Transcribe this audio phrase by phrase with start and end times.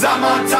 [0.00, 0.57] Summertime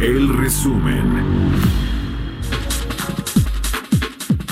[0.05, 1.34] El resumen.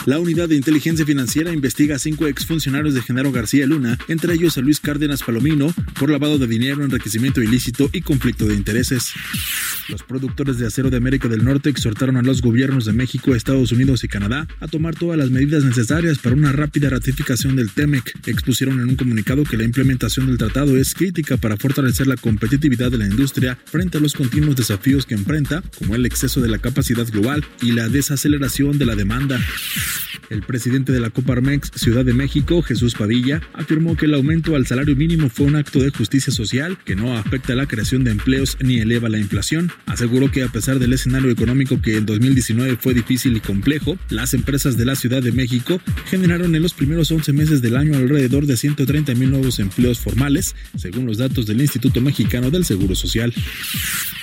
[0.06, 4.58] La unidad de inteligencia financiera investiga a cinco exfuncionarios de Genaro García Luna, entre ellos
[4.58, 9.14] a Luis Cárdenas Palomino, por lavado de dinero, enriquecimiento ilícito y conflicto de intereses.
[9.88, 13.72] Los productores de acero de América del Norte exhortaron a los gobiernos de México, Estados
[13.72, 18.28] Unidos y Canadá a tomar todas las medidas necesarias para una rápida ratificación del TEMEC.
[18.28, 22.92] Expusieron en un comunicado que la implementación del tratado es crítica para fortalecer la competitividad
[22.92, 26.60] de la industria frente a los continuos desafíos que enfrenta, como el exceso de la
[26.60, 29.40] capacidad global y la desaceleración de la demanda.
[30.30, 34.66] El presidente de la Coparmex Ciudad de México, Jesús Padilla, afirmó que el aumento al
[34.66, 38.58] salario mínimo fue un acto de justicia social que no afecta la creación de empleos
[38.62, 39.72] ni eleva la inflación.
[39.86, 44.34] Aseguró que a pesar del escenario económico que en 2019 fue difícil y complejo, las
[44.34, 48.46] empresas de la Ciudad de México generaron en los primeros 11 meses del año alrededor
[48.46, 53.34] de 130 mil nuevos empleos formales, según los datos del Instituto Mexicano del Seguro Social.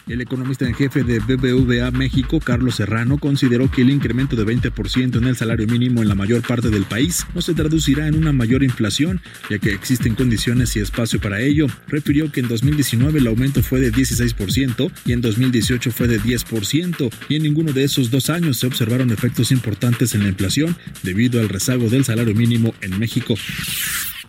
[0.08, 5.18] El economista en jefe de BBVA México, Carlos Serrano, consideró que el incremento de 20%
[5.18, 8.32] en el salario mínimo en la mayor parte del país no se traducirá en una
[8.32, 11.66] mayor inflación, ya que existen condiciones y espacio para ello.
[11.88, 17.10] Refirió que en 2019 el aumento fue de 16% y en 2018 fue de 10%,
[17.28, 21.40] y en ninguno de esos dos años se observaron efectos importantes en la inflación debido
[21.40, 23.34] al rezago del salario mínimo en México.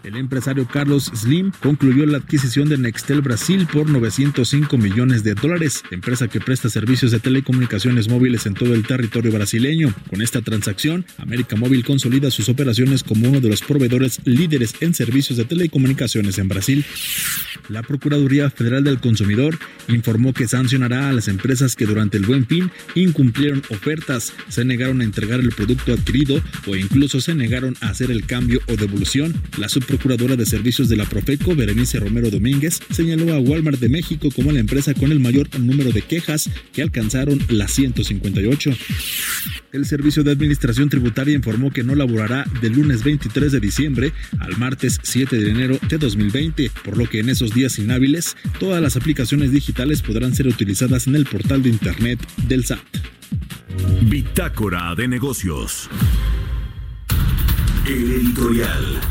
[0.03, 5.83] El empresario Carlos Slim concluyó la adquisición de Nextel Brasil por 905 millones de dólares,
[5.91, 9.93] empresa que presta servicios de telecomunicaciones móviles en todo el territorio brasileño.
[10.09, 14.95] Con esta transacción, América Móvil consolida sus operaciones como uno de los proveedores líderes en
[14.95, 16.83] servicios de telecomunicaciones en Brasil.
[17.69, 22.47] La Procuraduría Federal del Consumidor informó que sancionará a las empresas que durante el buen
[22.47, 27.89] fin incumplieron ofertas, se negaron a entregar el producto adquirido o incluso se negaron a
[27.89, 29.33] hacer el cambio o devolución.
[29.57, 34.29] La procuradora de servicios de la Profeco, Berenice Romero Domínguez, señaló a Walmart de México
[34.33, 38.71] como la empresa con el mayor número de quejas que alcanzaron las 158.
[39.73, 44.57] El Servicio de Administración Tributaria informó que no laborará del lunes 23 de diciembre al
[44.57, 48.95] martes 7 de enero de 2020, por lo que en esos días inhábiles todas las
[48.95, 52.79] aplicaciones digitales podrán ser utilizadas en el portal de Internet del SAT.
[54.03, 55.89] Bitácora de negocios.
[57.85, 59.01] El editorial.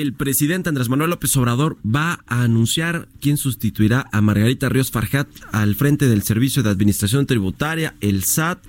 [0.00, 5.28] El presidente Andrés Manuel López Obrador va a anunciar quién sustituirá a Margarita Ríos Farjat
[5.50, 8.60] al frente del Servicio de Administración Tributaria, el SAT.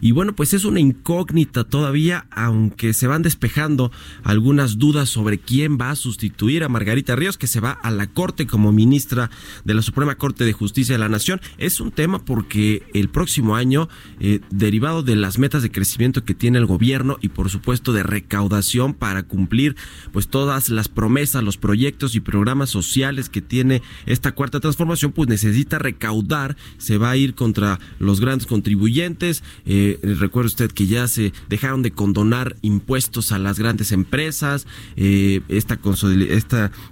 [0.00, 3.92] Y bueno, pues es una incógnita todavía, aunque se van despejando
[4.24, 8.06] algunas dudas sobre quién va a sustituir a Margarita Ríos, que se va a la
[8.06, 9.30] Corte como ministra
[9.64, 11.40] de la Suprema Corte de Justicia de la Nación.
[11.58, 13.88] Es un tema porque el próximo año,
[14.20, 18.02] eh, derivado de las metas de crecimiento que tiene el gobierno y por supuesto de
[18.02, 19.76] recaudación para cumplir
[20.12, 25.28] pues todas las promesas, los proyectos y programas sociales que tiene esta cuarta transformación, pues
[25.28, 30.86] necesita recaudar, se va a ir contra los grandes contribuyentes, eh, eh, recuerde usted que
[30.86, 34.66] ya se dejaron de condonar impuestos a las grandes empresas,
[34.96, 35.76] eh, esta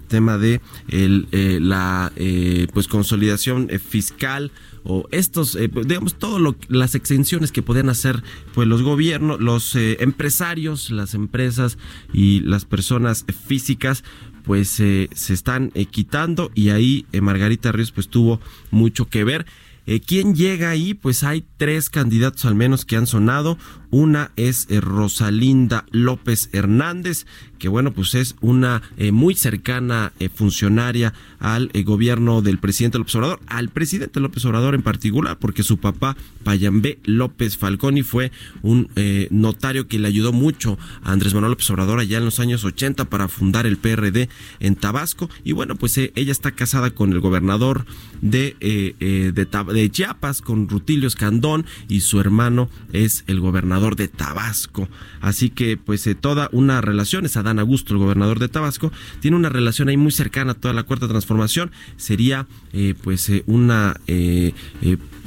[0.09, 2.13] tema de eh, la
[2.73, 4.53] pues consolidación fiscal
[4.85, 5.57] o estos,
[5.87, 11.79] digamos, todo las exenciones que pueden hacer pues los gobiernos, los empresarios, las empresas
[12.13, 14.05] y las personas físicas
[14.45, 19.47] pues se están quitando y ahí Margarita Ríos pues tuvo mucho que ver.
[19.87, 20.95] Eh, ¿Quién llega ahí?
[20.95, 23.59] Pues hay tres candidatos al menos que han sonado.
[23.95, 27.27] Una es eh, Rosalinda López Hernández,
[27.61, 33.15] que bueno, pues es una eh, muy cercana eh, funcionaria al gobierno del presidente López
[33.15, 38.33] Obrador, al presidente López Obrador en particular, porque su papá, Payambé López Falconi, fue
[38.63, 38.89] un
[39.31, 43.05] notario que le ayudó mucho a Andrés Manuel López Obrador allá en los años 80
[43.05, 45.31] para fundar el PRD en Tabasco.
[45.45, 47.87] Y bueno, pues ella está casada con el gobernador
[48.23, 54.89] de, de, de Chiapas, con Rutilio Escandón, y su hermano es el gobernador de Tabasco.
[55.21, 58.91] Así que pues eh, toda una relación, es Adán Augusto, el gobernador de Tabasco,
[59.21, 61.71] tiene una relación ahí muy cercana a toda la cuarta transformación.
[61.99, 63.97] Sería eh, pues eh, una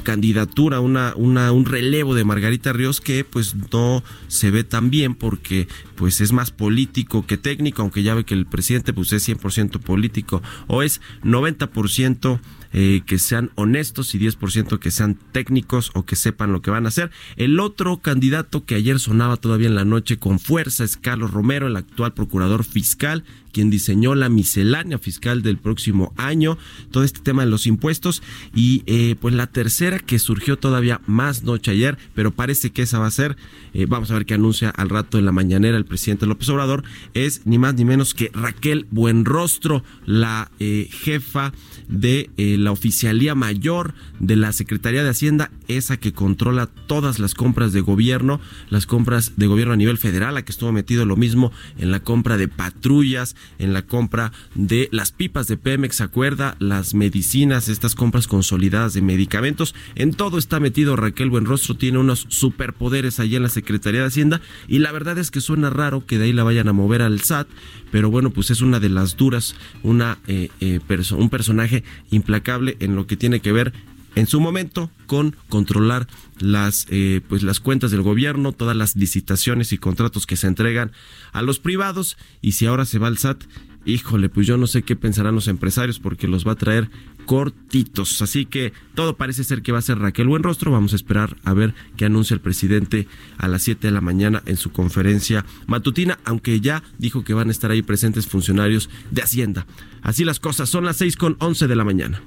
[0.04, 5.16] candidatura, una, una, un relevo de Margarita Ríos que pues no se ve tan bien
[5.16, 9.28] porque pues es más político que técnico, aunque ya ve que el presidente pues es
[9.28, 12.40] 100% político o es 90%
[12.74, 16.86] eh, que sean honestos y 10% que sean técnicos o que sepan lo que van
[16.86, 17.12] a hacer.
[17.36, 21.68] El otro candidato que ayer sonaba todavía en la noche con fuerza es Carlos Romero,
[21.68, 23.24] el actual procurador fiscal,
[23.58, 26.60] quien diseñó la miscelánea fiscal del próximo año,
[26.92, 28.22] todo este tema de los impuestos.
[28.54, 33.00] Y eh, pues la tercera que surgió todavía más noche ayer, pero parece que esa
[33.00, 33.36] va a ser,
[33.74, 36.84] eh, vamos a ver qué anuncia al rato en la mañanera el presidente López Obrador,
[37.16, 41.52] es ni más ni menos que Raquel Buenrostro, la eh, jefa
[41.88, 47.74] de la oficialía mayor de la Secretaría de Hacienda, esa que controla todas las compras
[47.74, 51.52] de gobierno, las compras de gobierno a nivel federal, la que estuvo metido lo mismo
[51.80, 56.56] en la compra de patrullas, en la compra de las pipas de Pemex, ¿se acuerda?
[56.60, 59.76] Las medicinas, estas compras consolidadas de medicamentos.
[59.96, 64.42] En todo está metido Raquel Buenrostro, tiene unos superpoderes allí en la Secretaría de Hacienda
[64.68, 67.22] y la verdad es que suena raro que de ahí la vayan a mover al
[67.22, 67.48] SAT,
[67.92, 70.80] pero bueno, pues es una de las duras, una, eh, eh,
[71.12, 73.74] un personaje implacable en lo que tiene que ver
[74.18, 76.08] en su momento con controlar
[76.40, 80.92] las eh, pues las cuentas del gobierno, todas las licitaciones y contratos que se entregan
[81.34, 83.44] a los privados y si ahora se va al SAT,
[83.86, 86.90] híjole, pues yo no sé qué pensarán los empresarios porque los va a traer
[87.28, 88.24] cortitos.
[88.24, 90.72] Así que todo parece ser que va a ser Raquel Buenrostro.
[90.72, 93.08] Vamos a esperar a ver qué anuncia el presidente
[93.38, 97.50] a las 7 de la mañana en su conferencia matutina, aunque ya dijo que van
[97.50, 99.68] a estar ahí presentes funcionarios de Hacienda.
[100.02, 102.22] Así las cosas, son las 6 con 11 de la mañana.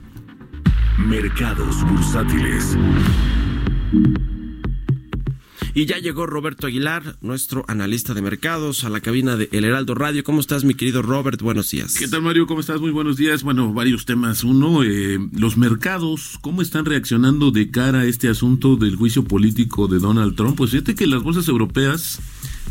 [1.08, 2.76] Mercados bursátiles.
[5.72, 9.94] Y ya llegó Roberto Aguilar, nuestro analista de mercados, a la cabina de El Heraldo
[9.94, 10.24] Radio.
[10.24, 11.40] ¿Cómo estás, mi querido Robert?
[11.40, 11.94] Buenos días.
[11.98, 12.46] ¿Qué tal, Mario?
[12.46, 12.80] ¿Cómo estás?
[12.80, 13.42] Muy buenos días.
[13.42, 14.44] Bueno, varios temas.
[14.44, 19.88] Uno, eh, los mercados, ¿cómo están reaccionando de cara a este asunto del juicio político
[19.88, 20.56] de Donald Trump?
[20.56, 22.20] Pues fíjate que las bolsas europeas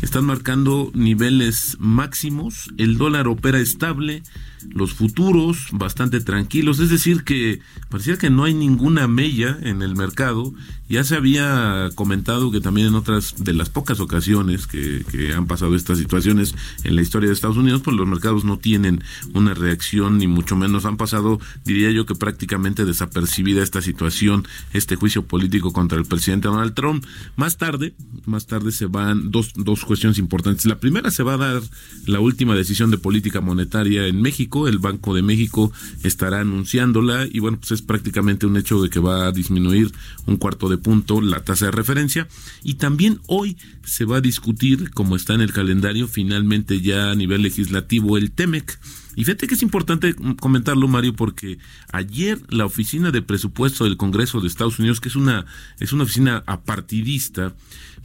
[0.02, 4.22] están marcando niveles máximos, el dólar opera estable,
[4.68, 9.96] los futuros bastante tranquilos, es decir que parecía que no hay ninguna mella en el
[9.96, 10.52] mercado,
[10.88, 15.46] ya se había comentado que también en otras de las pocas ocasiones que, que han
[15.46, 16.54] pasado estas situaciones
[16.84, 20.56] en la historia de Estados Unidos, pues los mercados no tienen una reacción ni mucho
[20.56, 26.06] menos han pasado, diría yo que prácticamente desapercibida esta situación, este juicio político contra el
[26.06, 27.04] presidente Donald Trump.
[27.36, 27.94] Más tarde,
[28.26, 30.66] más tarde se van dos, dos cuestiones importantes.
[30.66, 31.62] La primera se va a dar
[32.06, 34.68] la última decisión de política monetaria en México.
[34.68, 35.72] El Banco de México
[36.02, 39.92] estará anunciándola y bueno, pues es prácticamente un hecho de que va a disminuir
[40.26, 42.28] un cuarto de punto la tasa de referencia.
[42.62, 47.14] Y también hoy se va a discutir, como está en el calendario, finalmente ya a
[47.14, 48.78] nivel legislativo, el TEMEC.
[49.20, 51.58] Y fíjate que es importante comentarlo, Mario, porque
[51.92, 55.44] ayer la Oficina de Presupuesto del Congreso de Estados Unidos, que es una,
[55.78, 57.52] es una oficina apartidista,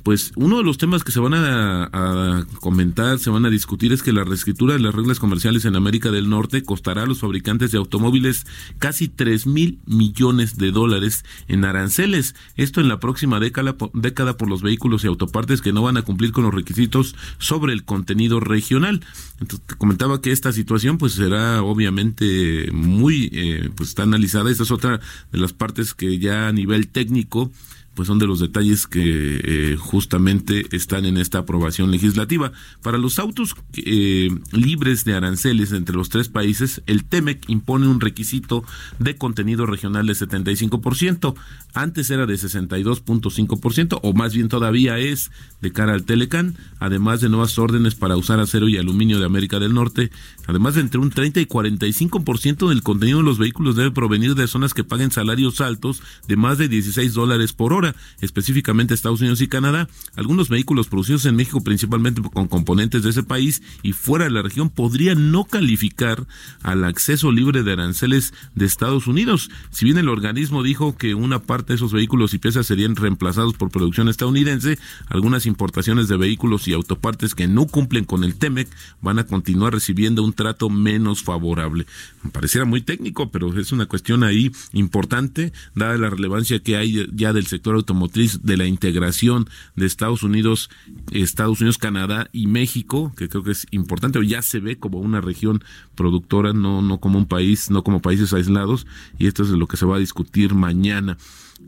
[0.05, 4.03] pues uno de los temas que se van a, comentar, se van a discutir es
[4.03, 7.72] que la reescritura de las reglas comerciales en América del Norte costará a los fabricantes
[7.72, 8.45] de automóviles
[8.77, 12.36] casi 3 mil millones de dólares en aranceles.
[12.55, 16.03] Esto en la próxima década, década por los vehículos y autopartes que no van a
[16.03, 19.01] cumplir con los requisitos sobre el contenido regional.
[19.39, 24.50] Entonces, te comentaba que esta situación pues será obviamente muy, eh, pues está analizada.
[24.50, 25.00] Esta es otra
[25.31, 27.51] de las partes que ya a nivel técnico
[27.95, 29.01] pues son de los detalles que
[29.43, 32.51] eh, justamente están en esta aprobación legislativa.
[32.81, 38.01] Para los autos eh, libres de aranceles entre los tres países, el TEMEC impone un
[38.01, 38.63] requisito
[38.99, 41.35] de contenido regional de 75%.
[41.73, 47.29] Antes era de 62.5%, o más bien todavía es de cara al Telecan, además de
[47.29, 50.11] nuevas órdenes para usar acero y aluminio de América del Norte.
[50.47, 54.47] Además de entre un 30 y 45% del contenido de los vehículos debe provenir de
[54.47, 57.85] zonas que paguen salarios altos de más de 16 dólares por hora
[58.22, 59.88] específicamente Estados Unidos y Canadá.
[60.15, 64.42] Algunos vehículos producidos en México, principalmente con componentes de ese país y fuera de la
[64.42, 66.25] región, podrían no calificar
[66.63, 69.50] al acceso libre de aranceles de Estados Unidos.
[69.72, 73.54] Si bien el organismo dijo que una parte de esos vehículos y piezas serían reemplazados
[73.54, 78.70] por producción estadounidense, algunas importaciones de vehículos y autopartes que no cumplen con el TEMEC
[79.01, 81.86] van a continuar recibiendo un trato menos favorable.
[82.32, 87.34] Pareciera muy técnico, pero es una cuestión ahí importante, dada la relevancia que hay ya
[87.34, 90.70] del sector automotriz de la integración de Estados Unidos,
[91.12, 95.00] Estados Unidos, Canadá y México, que creo que es importante, o ya se ve como
[95.00, 95.63] una región
[95.96, 99.77] productora, no, no como un país, no como países aislados, y esto es lo que
[99.77, 101.17] se va a discutir mañana.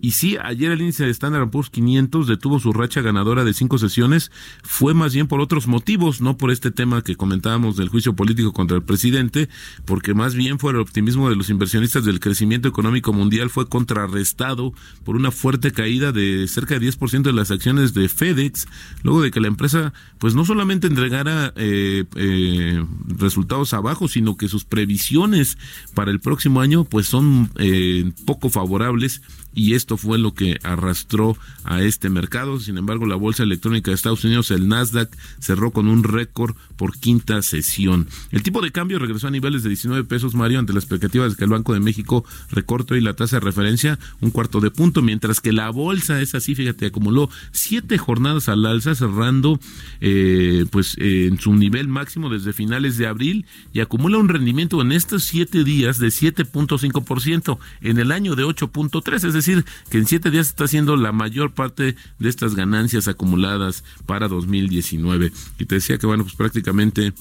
[0.01, 3.77] Y sí, ayer el índice de Standard Poor's 500 detuvo su racha ganadora de cinco
[3.77, 8.13] sesiones, fue más bien por otros motivos, no por este tema que comentábamos del juicio
[8.13, 9.49] político contra el presidente,
[9.85, 14.73] porque más bien fue el optimismo de los inversionistas del crecimiento económico mundial fue contrarrestado
[15.03, 18.67] por una fuerte caída de cerca de 10% de las acciones de FedEx,
[19.03, 24.47] luego de que la empresa pues no solamente entregara eh, eh, resultados abajo, sino que
[24.47, 25.57] sus previsiones
[25.93, 29.21] para el próximo año pues son eh, poco favorables
[29.53, 32.59] y esto fue lo que arrastró a este mercado.
[32.59, 36.97] Sin embargo, la bolsa electrónica de Estados Unidos, el Nasdaq, cerró con un récord por
[36.97, 38.07] quinta sesión.
[38.31, 41.35] El tipo de cambio regresó a niveles de 19 pesos, Mario, ante la expectativa de
[41.35, 45.01] que el Banco de México recorte hoy la tasa de referencia un cuarto de punto,
[45.01, 49.59] mientras que la bolsa es así, fíjate, acumuló siete jornadas al alza, cerrando
[50.01, 54.91] eh, pues en su nivel máximo desde finales de abril y acumula un rendimiento en
[54.91, 60.31] estos siete días de 7.5%, en el año de 8.3, es decir, que en siete
[60.31, 65.31] días está haciendo la mayor parte de estas ganancias acumuladas para 2019.
[65.59, 67.13] Y te decía que, bueno, pues prácticamente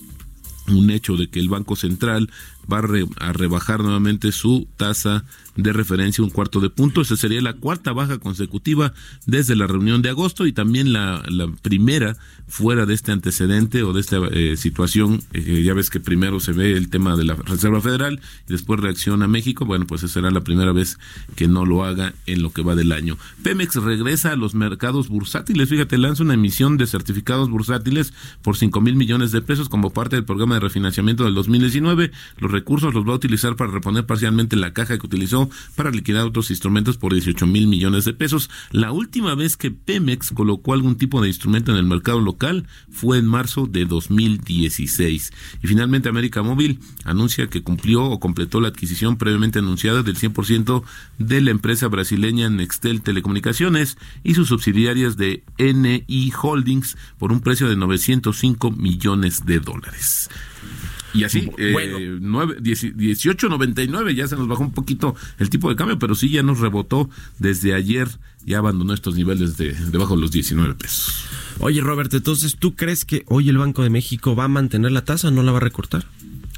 [0.68, 2.30] un hecho de que el Banco Central
[2.70, 5.24] va a, re- a rebajar nuevamente su tasa
[5.56, 7.00] de referencia un cuarto de punto.
[7.00, 8.92] Esa sería la cuarta baja consecutiva
[9.24, 11.22] desde la reunión de agosto y también la,
[11.62, 12.16] primera
[12.48, 15.22] fuera de este antecedente o de esta eh, situación.
[15.32, 18.80] Eh, ya ves que primero se ve el tema de la Reserva Federal y después
[18.80, 19.64] reacciona México.
[19.64, 20.98] Bueno, pues esa será la primera vez
[21.34, 23.16] que no lo haga en lo que va del año.
[23.42, 25.68] Pemex regresa a los mercados bursátiles.
[25.68, 30.16] Fíjate, lanza una emisión de certificados bursátiles por 5 mil millones de pesos como parte
[30.16, 32.10] del programa de refinanciamiento del 2019.
[32.38, 36.26] Los recursos los va a utilizar para reponer parcialmente la caja que utilizó para liquidar
[36.26, 38.48] otros instrumentos por 18 mil millones de pesos.
[38.70, 43.18] La última vez que Pemex colocó algún tipo de instrumento en el mercado local fue
[43.18, 45.32] en marzo de 2016.
[45.62, 50.82] Y finalmente América Móvil anuncia que cumplió o completó la adquisición previamente anunciada del 100%
[51.18, 57.68] de la empresa brasileña Nextel Telecomunicaciones y sus subsidiarias de NI Holdings por un precio
[57.68, 60.30] de 905 millones de dólares.
[61.16, 61.98] Y así, eh, Bueno.
[62.60, 66.42] dieci- 18.99 ya se nos bajó un poquito el tipo de cambio, pero sí ya
[66.42, 67.08] nos rebotó
[67.38, 68.08] desde ayer,
[68.44, 71.24] ya abandonó estos niveles de debajo de los 19 pesos.
[71.58, 75.04] Oye, Robert, entonces, ¿tú crees que hoy el Banco de México va a mantener la
[75.04, 76.06] tasa o no la va a recortar?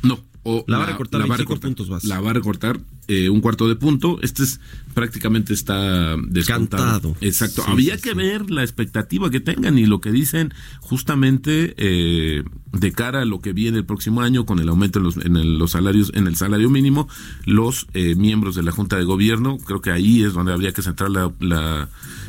[0.03, 0.19] No.
[0.45, 1.69] O La va a recortar 25 recortar.
[1.69, 2.07] puntos base.
[2.07, 4.19] La va a recortar eh, un cuarto de punto.
[4.23, 4.61] Este es
[4.95, 6.85] prácticamente está descontado.
[6.85, 7.17] Cantado.
[7.21, 7.63] Exacto.
[7.67, 8.15] Sí, Había sí, que sí.
[8.17, 13.41] ver la expectativa que tengan y lo que dicen justamente eh, de cara a lo
[13.41, 16.27] que viene el próximo año con el aumento en los, en el- los salarios, en
[16.27, 17.09] el salario mínimo,
[17.45, 19.59] los eh, miembros de la Junta de Gobierno.
[19.59, 21.89] Creo que ahí es donde habría que centrar la, la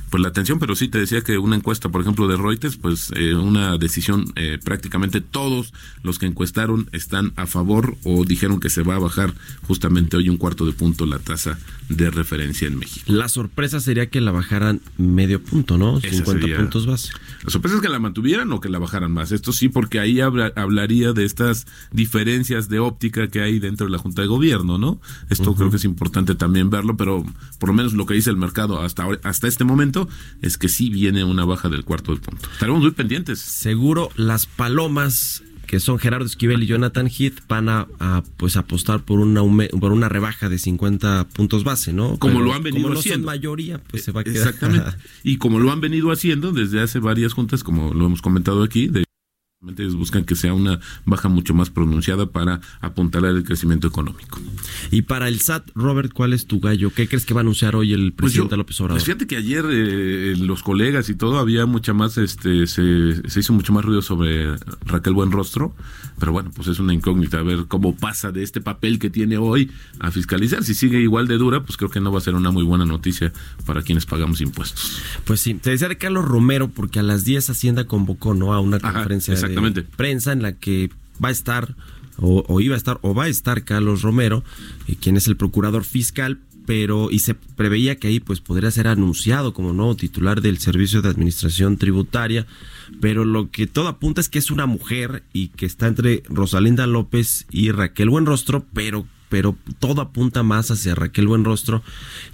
[0.10, 3.12] pues la atención, pero sí te decía que una encuesta, por ejemplo, de Reuters, pues
[3.16, 5.74] eh, una decisión, eh, prácticamente todos
[6.04, 9.34] los que encuestaron están a favor o dijeron que se va a bajar
[9.68, 11.58] justamente hoy un cuarto de punto la tasa
[11.90, 13.06] de referencia en México.
[13.12, 15.98] La sorpresa sería que la bajaran medio punto, ¿no?
[15.98, 17.10] Esa 50 sería- puntos base.
[17.44, 19.32] La sorpresa es que la mantuvieran o que la bajaran más.
[19.32, 23.92] Esto sí, porque ahí habla- hablaría de estas diferencias de óptica que hay dentro de
[23.92, 25.02] la Junta de Gobierno, ¿no?
[25.30, 27.26] Esto creo que es importante también verlo, pero
[27.60, 30.08] por lo menos lo que dice el mercado hasta, hasta este momento
[30.42, 32.48] es que sí viene una baja del cuarto del punto.
[32.54, 33.40] Estaremos muy pendientes.
[33.40, 39.02] Seguro las palomas que son Gerardo Esquivel y Jonathan Heath van a, a, pues apostar
[39.02, 39.42] por una
[39.80, 42.18] por una rebaja de 50 puntos base, ¿no?
[42.18, 43.20] Como Pero lo han venido como no haciendo.
[43.20, 44.38] son mayoría, pues se va a quedar.
[44.38, 44.90] Exactamente.
[45.24, 48.88] Y como lo han venido haciendo desde hace varias juntas, como lo hemos comentado aquí,
[48.88, 49.04] de
[49.68, 54.40] ellos buscan que sea una baja mucho más pronunciada para apuntalar el crecimiento económico.
[54.90, 56.92] y para el SAT, Robert, ¿cuál es tu gallo?
[56.94, 58.96] ¿Qué crees que va a anunciar hoy el Pues presidente yo- López Obrador?
[58.98, 63.40] pues fíjate que ayer eh, los colegas y todo había mucha más, este, se, se
[63.42, 65.76] hizo mucho más ruido sobre Raquel Buenrostro,
[66.20, 69.38] pero bueno, pues es una incógnita a ver cómo pasa de este papel que tiene
[69.38, 70.64] hoy a fiscalizar.
[70.64, 72.86] Si sigue igual de dura, pues creo que no va a ser una muy buena
[72.86, 73.32] noticia
[73.66, 75.02] para quienes pagamos impuestos.
[75.26, 78.54] Pues sí, te decía de Carlos Romero porque a las 10 Hacienda convocó ¿no?
[78.54, 80.90] a una Ajá, conferencia de prensa en la que
[81.24, 81.76] va a estar
[82.18, 84.44] o, o iba a estar o va a estar Carlos Romero,
[84.88, 88.88] eh, quien es el procurador fiscal, pero y se preveía que ahí pues podría ser
[88.88, 92.46] anunciado como nuevo titular del Servicio de Administración Tributaria,
[93.02, 96.86] pero lo que todo apunta es que es una mujer y que está entre Rosalinda
[96.86, 101.84] López y Raquel Buenrostro, pero pero todo apunta más hacia Raquel Buenrostro.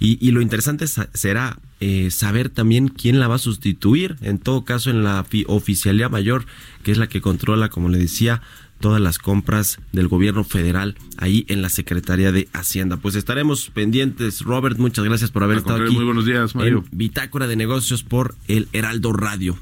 [0.00, 4.38] Y, y lo interesante sa- será eh, saber también quién la va a sustituir, en
[4.38, 6.46] todo caso en la fi- oficialía mayor,
[6.82, 8.40] que es la que controla, como le decía,
[8.80, 12.96] todas las compras del gobierno federal ahí en la Secretaría de Hacienda.
[12.96, 14.42] Pues estaremos pendientes.
[14.42, 15.94] Robert, muchas gracias por haber estado aquí.
[15.94, 16.84] muy buenos días, Mario.
[16.90, 19.56] En Bitácora de Negocios por el Heraldo Radio.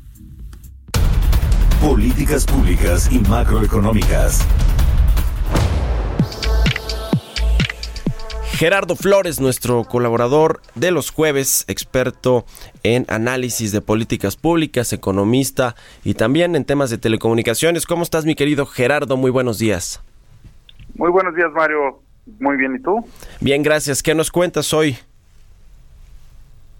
[1.80, 4.46] Políticas públicas y macroeconómicas.
[8.64, 12.46] Gerardo Flores, nuestro colaborador de los jueves, experto
[12.82, 17.84] en análisis de políticas públicas, economista y también en temas de telecomunicaciones.
[17.84, 19.18] ¿Cómo estás, mi querido Gerardo?
[19.18, 20.02] Muy buenos días.
[20.94, 22.00] Muy buenos días, Mario.
[22.40, 23.06] Muy bien, ¿y tú?
[23.38, 24.02] Bien, gracias.
[24.02, 24.96] ¿Qué nos cuentas hoy?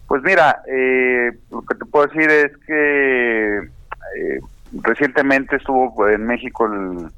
[0.08, 4.40] Pues mira, eh, lo que te puedo decir es que eh,
[4.80, 7.10] recientemente estuvo en México el,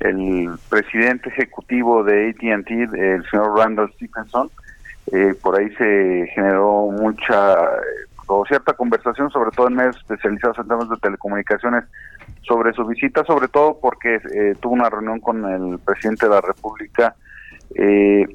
[0.00, 4.50] el presidente ejecutivo de AT&T, el señor Randall Stephenson.
[5.12, 7.56] Eh, por ahí se generó mucha
[8.26, 11.84] o cierta conversación, sobre todo en medios especializados en temas de telecomunicaciones,
[12.42, 16.40] sobre su visita, sobre todo porque eh, tuvo una reunión con el presidente de la
[16.42, 17.14] República
[17.74, 18.26] eh,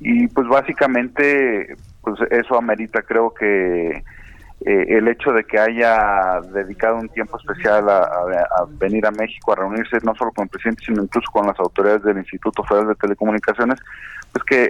[0.00, 4.04] y pues básicamente pues eso amerita creo que
[4.66, 8.02] eh, el hecho de que haya dedicado un tiempo especial a,
[8.70, 12.02] venir a México a reunirse no solo con el presidente sino incluso con las autoridades
[12.02, 13.78] del Instituto Federal de Telecomunicaciones
[14.32, 14.64] pues que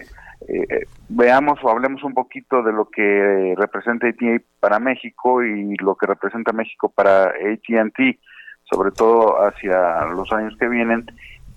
[0.47, 5.95] eh, veamos o hablemos un poquito de lo que representa AT&T para México y lo
[5.95, 8.19] que representa México para AT&T
[8.65, 11.07] sobre todo hacia los años que vienen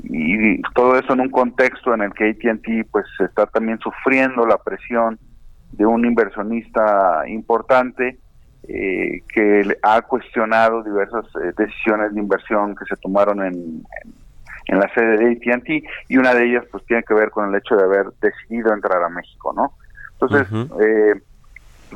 [0.03, 4.57] y todo eso en un contexto en el que AT&T pues está también sufriendo la
[4.57, 5.19] presión
[5.73, 8.17] de un inversionista importante
[8.67, 13.83] eh, que ha cuestionado diversas eh, decisiones de inversión que se tomaron en,
[14.67, 17.55] en, la sede de AT&T y una de ellas pues tiene que ver con el
[17.55, 19.73] hecho de haber decidido entrar a México, ¿no?
[20.13, 20.47] Entonces,
[20.79, 21.19] eh,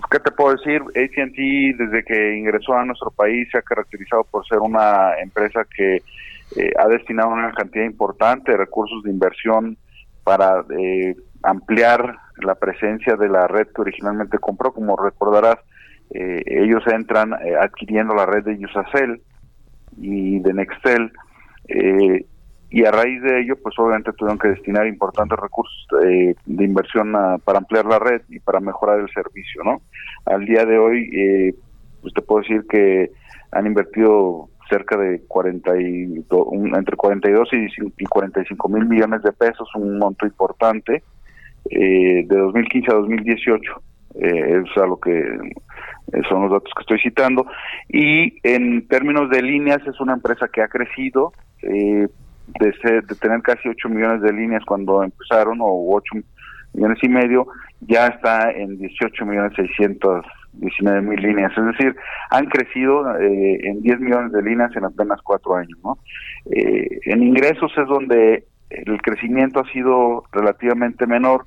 [0.09, 0.81] ¿qué te puedo decir?
[0.81, 6.01] AT&T desde que ingresó a nuestro país se ha caracterizado por ser una empresa que
[6.77, 9.77] ha destinado una cantidad importante de recursos de inversión
[10.23, 10.65] para
[11.43, 15.57] ampliar la presencia de la red que originalmente compró, como recordarás,
[16.11, 19.21] eh, ellos entran eh, adquiriendo la red de Usacell
[19.97, 21.11] y de Nextel
[21.67, 22.25] eh,
[22.69, 25.87] y a raíz de ello pues obviamente tuvieron que destinar importantes recursos
[26.45, 27.13] de inversión
[27.43, 29.81] para ampliar la red y para mejorar el servicio no
[30.25, 31.55] al día de hoy
[32.01, 33.11] pues te puedo decir que
[33.51, 37.49] han invertido cerca de 42, entre 42
[37.97, 41.03] y 45 mil millones de pesos un monto importante
[41.63, 43.81] de 2015 a 2018
[44.17, 45.39] eh, es a lo que eh,
[46.29, 47.45] son los datos que estoy citando.
[47.89, 52.07] Y en términos de líneas, es una empresa que ha crecido, eh,
[52.59, 56.15] de, tener casi 8 millones de líneas cuando empezaron, o 8
[56.73, 57.47] millones y medio,
[57.81, 61.51] ya está en 18 millones 619 mil líneas.
[61.57, 61.95] Es decir,
[62.29, 65.79] han crecido eh, en 10 millones de líneas en apenas 4 años.
[65.83, 65.97] ¿no?
[66.51, 71.45] Eh, en ingresos es donde el crecimiento ha sido relativamente menor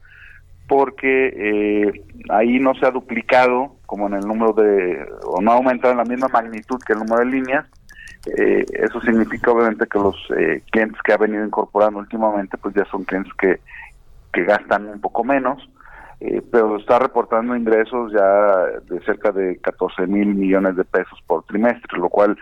[0.67, 5.55] porque eh, ahí no se ha duplicado como en el número de, o no ha
[5.55, 7.67] aumentado en la misma magnitud que el número de líneas.
[8.37, 12.85] Eh, eso significa obviamente que los eh, clientes que ha venido incorporando últimamente pues ya
[12.91, 13.61] son clientes que,
[14.33, 15.67] que gastan un poco menos,
[16.51, 21.97] pero está reportando ingresos ya de cerca de 14 mil millones de pesos por trimestre,
[21.99, 22.37] lo cual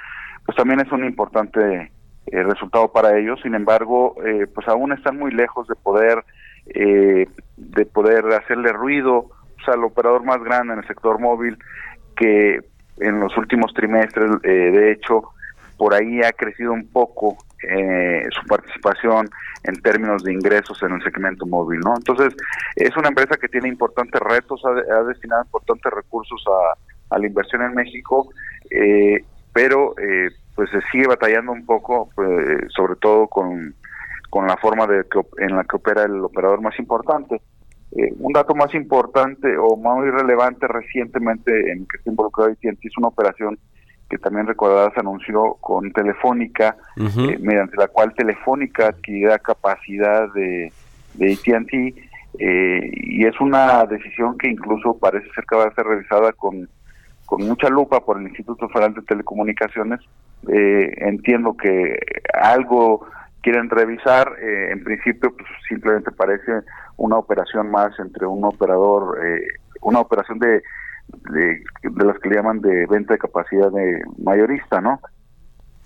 [0.45, 1.93] pues también es un importante
[2.27, 3.39] resultado para ellos.
[3.43, 4.17] Sin embargo,
[4.55, 6.25] pues aún están muy lejos de poder
[6.69, 9.31] eh, de poder hacerle ruido
[9.69, 11.59] al operador más grande en el sector móvil
[12.17, 12.61] que
[12.99, 15.23] en los últimos trimestres, eh, de hecho,
[15.77, 19.29] por ahí ha crecido un poco eh, su participación
[19.65, 21.95] en términos de ingresos en el segmento móvil, ¿no?
[21.97, 22.35] Entonces,
[22.77, 26.43] es una empresa que tiene importantes retos, ha, destinado importantes recursos
[27.11, 28.29] a, la inversión en México,
[28.71, 29.95] eh, pero
[30.55, 33.75] pues se sigue batallando un poco, pues, sobre todo con
[34.31, 37.41] con la forma de que, en la que opera el operador más importante.
[37.99, 42.99] Eh, un dato más importante o más relevante recientemente en que está involucrado AT&T es
[42.99, 43.59] una operación
[44.11, 50.73] que también recordarás anunció con Telefónica, eh, mediante la cual Telefónica adquirirá capacidad de,
[51.15, 51.95] de AT&T
[52.39, 56.69] eh, y es una decisión que incluso parece ser que va a ser revisada con,
[57.25, 60.01] con mucha lupa por el Instituto Federal de Telecomunicaciones.
[60.47, 61.99] entiendo que
[62.35, 63.07] algo
[63.47, 66.51] quieren revisar, eh, en principio pues simplemente parece
[66.97, 69.47] una operación más entre un operador, eh,
[69.83, 70.65] una operación de,
[71.31, 71.63] de,
[72.05, 74.99] las que le llaman de venta de capacidad de mayorista, ¿no?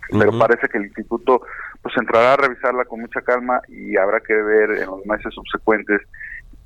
[0.08, 1.42] Pero parece que el instituto
[1.82, 6.00] pues entrará a revisarla con mucha calma y habrá que ver en los meses subsecuentes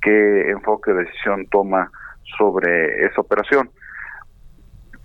[0.01, 1.91] qué enfoque de decisión toma
[2.37, 3.69] sobre esa operación.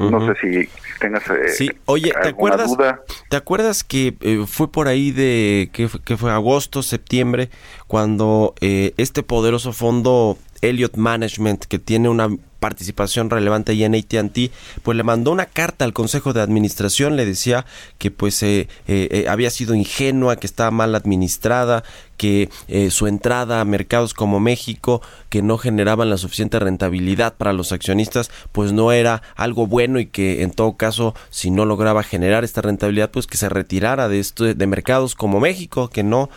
[0.09, 1.71] No sé si tengas eh, sí.
[1.85, 3.03] Oye, ¿te acuerdas, duda.
[3.29, 7.51] ¿Te acuerdas que eh, fue por ahí de que, que, fue agosto, septiembre,
[7.87, 14.51] cuando eh, este poderoso fondo Elliott Management, que tiene una participación relevante ahí en AT&T,
[14.83, 17.65] pues le mandó una carta al Consejo de Administración, le decía
[17.99, 21.83] que pues eh, eh, eh, había sido ingenua, que estaba mal administrada,
[22.21, 22.51] que
[22.91, 28.31] su entrada a mercados como México, que no generaban la suficiente rentabilidad para los accionistas,
[28.53, 32.61] pues no era algo bueno y que en todo caso, si no lograba generar esta
[32.61, 36.29] rentabilidad, pues que se retirara de esto de mercados como México, que no,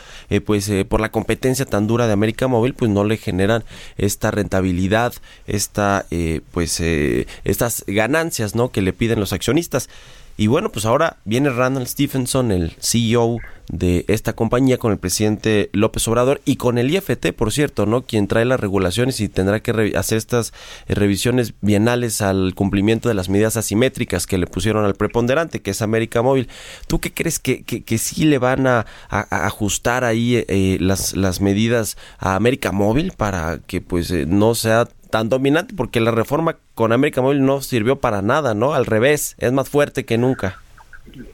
[0.45, 3.65] pues por la competencia tan dura de América Móvil, pues no le generan
[3.97, 5.13] esta rentabilidad,
[5.47, 8.71] esta eh, pues eh, estas ganancias ¿no?
[8.71, 9.89] que le piden los accionistas.
[10.35, 13.37] Y bueno, pues ahora viene Randall Stephenson, el CEO
[13.69, 18.01] de esta compañía, con el presidente López Obrador y con el IFT, por cierto, ¿no?
[18.01, 20.51] Quien trae las regulaciones y tendrá que hacer estas
[20.87, 25.71] eh, revisiones bienales al cumplimiento de las medidas asimétricas que le pusieron al preponderante, que
[25.71, 26.49] es América Móvil.
[26.87, 30.43] ¿Tú qué crees que, que, sí le van a, ajustar ahí
[30.79, 36.09] las, las medidas a América Móvil para que pues no sea tan dominante porque la
[36.09, 38.73] reforma con América Móvil no sirvió para nada, ¿no?
[38.73, 40.55] Al revés, es más fuerte que nunca.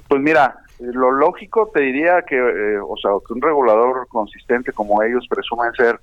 [0.10, 5.02] Pues mira, lo lógico te diría que, eh, o sea, que un regulador consistente como
[5.02, 5.98] ellos presumen ser,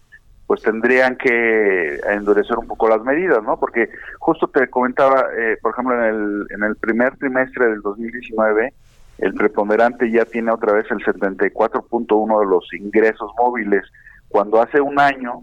[0.47, 3.61] pues tendrían que endurecer un poco las medidas, ¿no?
[3.61, 8.73] Porque justo te comentaba, eh, por ejemplo, en el, en el primer trimestre del 2019,
[9.19, 13.85] el preponderante ya tiene otra vez el 74.1 de los ingresos móviles,
[14.29, 15.43] cuando hace un año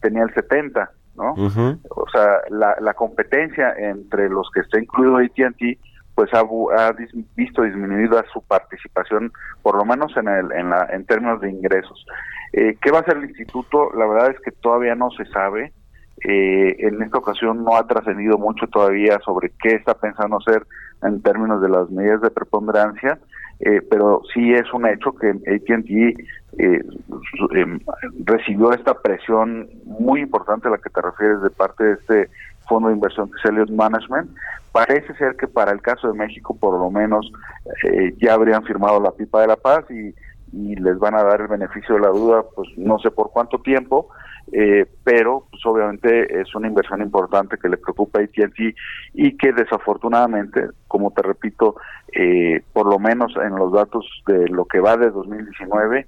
[0.00, 1.32] tenía el 70, ¿no?
[1.34, 5.78] O sea, la, la competencia entre los que está incluido AT&T
[6.16, 6.96] pues ha, ha
[7.36, 9.30] visto disminuida su participación,
[9.62, 12.06] por lo menos en, el, en, la, en términos de ingresos.
[12.54, 13.90] Eh, ¿Qué va a hacer el instituto?
[13.94, 15.74] La verdad es que todavía no se sabe.
[16.24, 20.66] Eh, en esta ocasión no ha trascendido mucho todavía sobre qué está pensando hacer
[21.02, 23.18] en términos de las medidas de preponderancia,
[23.60, 26.16] eh, pero sí es un hecho que AT&T
[26.58, 26.82] eh,
[27.54, 27.80] em,
[28.24, 32.30] recibió esta presión muy importante a la que te refieres de parte de este
[32.68, 34.30] fondo de inversión que es Elliott Management.
[34.72, 37.30] Parece ser que para el caso de México, por lo menos,
[37.84, 40.14] eh, ya habrían firmado la pipa de la paz y,
[40.52, 44.08] les van a dar el beneficio de la duda, pues no sé por cuánto tiempo,
[44.52, 48.74] eh, pero pues obviamente es una inversión importante que le preocupa a AT&T
[49.14, 51.76] y que desafortunadamente, como te repito,
[52.12, 56.06] eh, por lo menos en los datos de lo que va de 2019,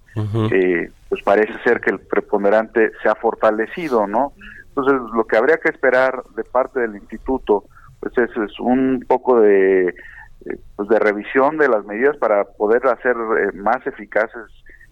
[1.09, 4.33] pues parece ser que el preponderante se ha fortalecido, ¿no?
[4.69, 7.65] Entonces, lo que habría que esperar de parte del instituto,
[8.01, 12.87] pues es, es un poco de, eh, pues de revisión de las medidas para poder
[12.87, 14.45] hacer eh, más eficaces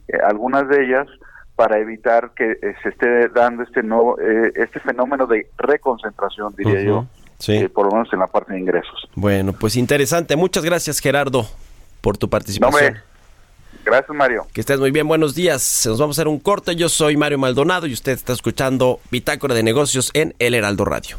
[0.08, 1.06] eh, algunas de ellas
[1.56, 7.06] para evitar que se esté dando este nuevo este fenómeno de reconcentración diría yo
[7.72, 11.46] por lo menos en la parte de ingresos bueno pues interesante muchas gracias Gerardo
[12.00, 12.98] por tu participación
[13.84, 14.48] Gracias, Mario.
[14.52, 15.84] Que estés muy bien, buenos días.
[15.86, 16.74] Nos vamos a hacer un corte.
[16.74, 21.18] Yo soy Mario Maldonado y usted está escuchando Bitácora de Negocios en El Heraldo Radio.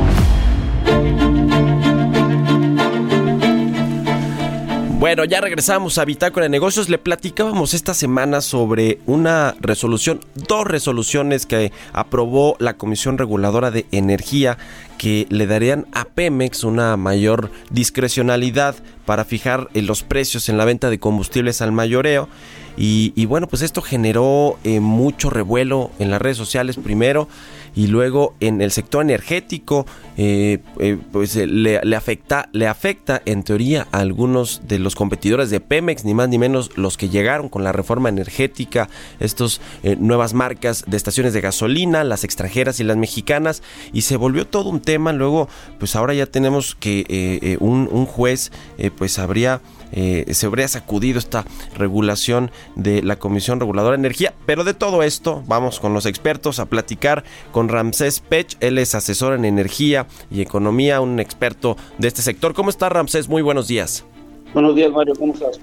[5.01, 6.87] Bueno, ya regresamos a Bitácora de Negocios.
[6.87, 13.87] Le platicábamos esta semana sobre una resolución, dos resoluciones que aprobó la Comisión Reguladora de
[13.91, 14.59] Energía
[14.99, 18.75] que le darían a Pemex una mayor discrecionalidad
[19.07, 22.29] para fijar eh, los precios en la venta de combustibles al mayoreo.
[22.77, 27.27] Y, bueno, pues esto generó eh, mucho revuelo en las redes sociales primero
[27.75, 29.85] y luego en el sector energético
[30.17, 35.49] eh, eh, pues eh, le, afecta le afecta en teoría a algunos de los competidores
[35.49, 39.61] de Pemex ni más ni menos los que llegaron con la reforma energética estas
[39.99, 44.69] nuevas marcas de estaciones de gasolina las extranjeras y las mexicanas y se volvió todo
[44.69, 45.13] un tema.
[45.13, 45.47] Luego
[45.79, 48.51] pues ahora ya tenemos que un, un, juez
[48.97, 54.33] pues habría eh, se habría sacudido esta regulación de la Comisión Reguladora de Energía.
[54.45, 58.57] Pero de todo esto, vamos con los expertos a platicar con Ramsés Pech.
[58.59, 62.53] Él es asesor en energía y economía, un experto de este sector.
[62.53, 63.29] ¿Cómo está Ramsés?
[63.29, 64.05] Muy buenos días.
[64.53, 65.13] Buenos días, Mario.
[65.17, 65.59] ¿Cómo estás?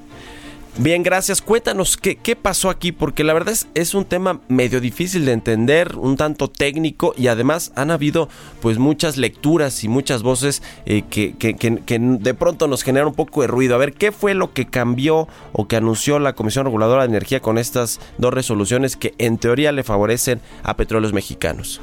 [0.80, 1.42] Bien, gracias.
[1.42, 5.32] Cuéntanos qué, qué pasó aquí, porque la verdad es, es, un tema medio difícil de
[5.32, 8.28] entender, un tanto técnico y además han habido
[8.62, 13.14] pues muchas lecturas y muchas voces eh, que, que, que, de pronto nos generan un
[13.16, 13.74] poco de ruido.
[13.74, 17.40] A ver, ¿qué fue lo que cambió o que anunció la Comisión Reguladora de Energía
[17.40, 21.80] con estas dos resoluciones que en teoría le favorecen a petróleos mexicanos?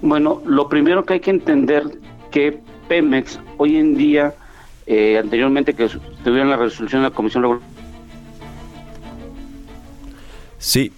[0.00, 1.84] Bueno, lo primero que hay que entender
[2.30, 2.58] que
[2.88, 4.32] Pemex hoy en día,
[4.86, 5.90] eh, anteriormente que
[6.24, 7.77] tuvieron la resolución de la Comisión Reguladora,
[10.58, 10.92] Sí.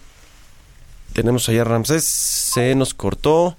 [1.12, 2.04] Tenemos allá a Ramsés.
[2.04, 3.56] Se nos cortó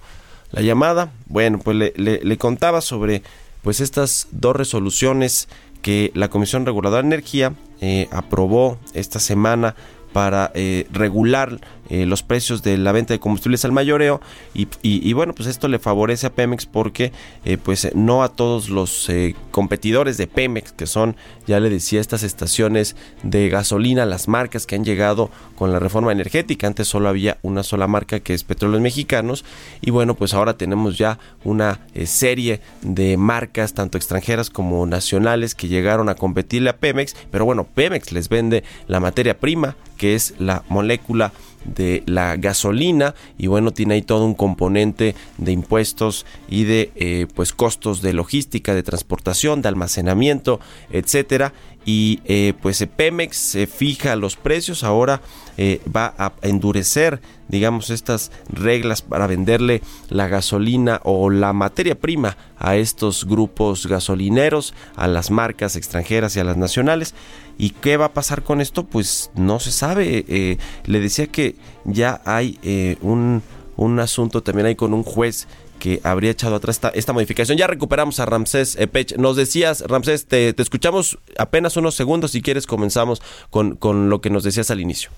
[0.51, 1.11] la llamada.
[1.27, 3.23] Bueno, pues le, le, contaba sobre
[3.61, 5.47] pues estas dos resoluciones
[5.81, 9.75] que la Comisión Reguladora de Energía eh, aprobó esta semana
[10.13, 11.59] para eh, regular
[11.91, 14.21] eh, los precios de la venta de combustibles al mayoreo
[14.53, 17.11] y, bueno pues esto le favorece a Pemex porque
[17.43, 19.09] eh, pues no a todos los
[19.51, 24.75] competidores de Pemex que son ya le decía estas estaciones de gasolina las marcas que
[24.75, 26.65] han llegado con la reforma energética.
[26.65, 29.43] Antes solo había una sola marca que es Petróleos Mexicanos
[29.81, 35.67] y bueno pues ahora tenemos ya una serie de marcas tanto extranjeras como nacionales que
[35.67, 40.33] llegaron a competirle a Pemex pero bueno Pemex les vende la materia prima que es
[40.39, 41.31] la molécula
[41.65, 47.27] de la gasolina y bueno tiene ahí todo un componente de impuestos y de eh,
[47.35, 50.59] pues costos de logística de transportación de almacenamiento
[50.91, 51.53] etcétera.
[51.83, 55.19] Y eh, pues Pemex se fija los precios ahora
[55.57, 62.37] eh, va a endurecer digamos estas reglas para venderle la gasolina o la materia prima
[62.57, 67.13] a estos grupos gasolineros a las marcas extranjeras y a las nacionales
[67.61, 71.55] y qué va a pasar con esto pues no se sabe eh, le decía que
[71.85, 72.57] ya hay
[73.01, 73.43] un,
[73.77, 75.47] un asunto también hay con un juez
[75.77, 77.57] que habría echado atrás esta, esta modificación.
[77.57, 79.17] Ya recuperamos a Ramsés Pech.
[79.17, 82.31] Nos decías, Ramsés, te, te, escuchamos apenas unos segundos.
[82.31, 83.19] Si quieres, comenzamos
[83.49, 85.09] con, con lo que nos decías al inicio.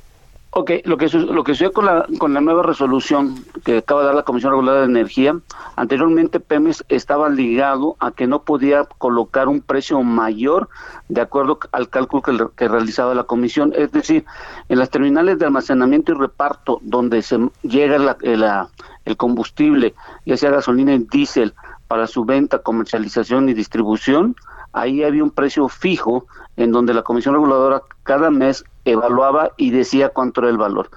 [0.56, 4.08] Ok, lo que, lo que sucedió con la, con la nueva resolución que acaba de
[4.08, 5.36] dar la Comisión Regulada de Energía,
[5.76, 10.70] anteriormente Pemex estaba ligado a que no podía colocar un precio mayor
[11.10, 13.74] de acuerdo al cálculo que, realizaba la Comisión.
[13.76, 14.26] Es decir,
[14.70, 18.70] en las terminales de almacenamiento y reparto, donde se llega la, la,
[19.06, 21.56] el combustible, ya sea gasolina y diésel,
[21.88, 24.36] para su venta, comercialización y distribución,
[24.72, 30.10] ahí había un precio fijo en donde la Comisión Reguladora cada mes evaluaba y decía
[30.10, 30.90] cuánto era el valor.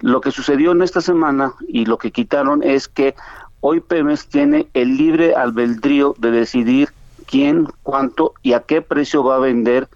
[0.00, 3.14] Lo que sucedió en esta semana y lo que quitaron es que
[3.60, 6.88] hoy Pemex tiene el libre albedrío de decidir
[7.26, 9.88] quién, cuánto y a qué precio va a vender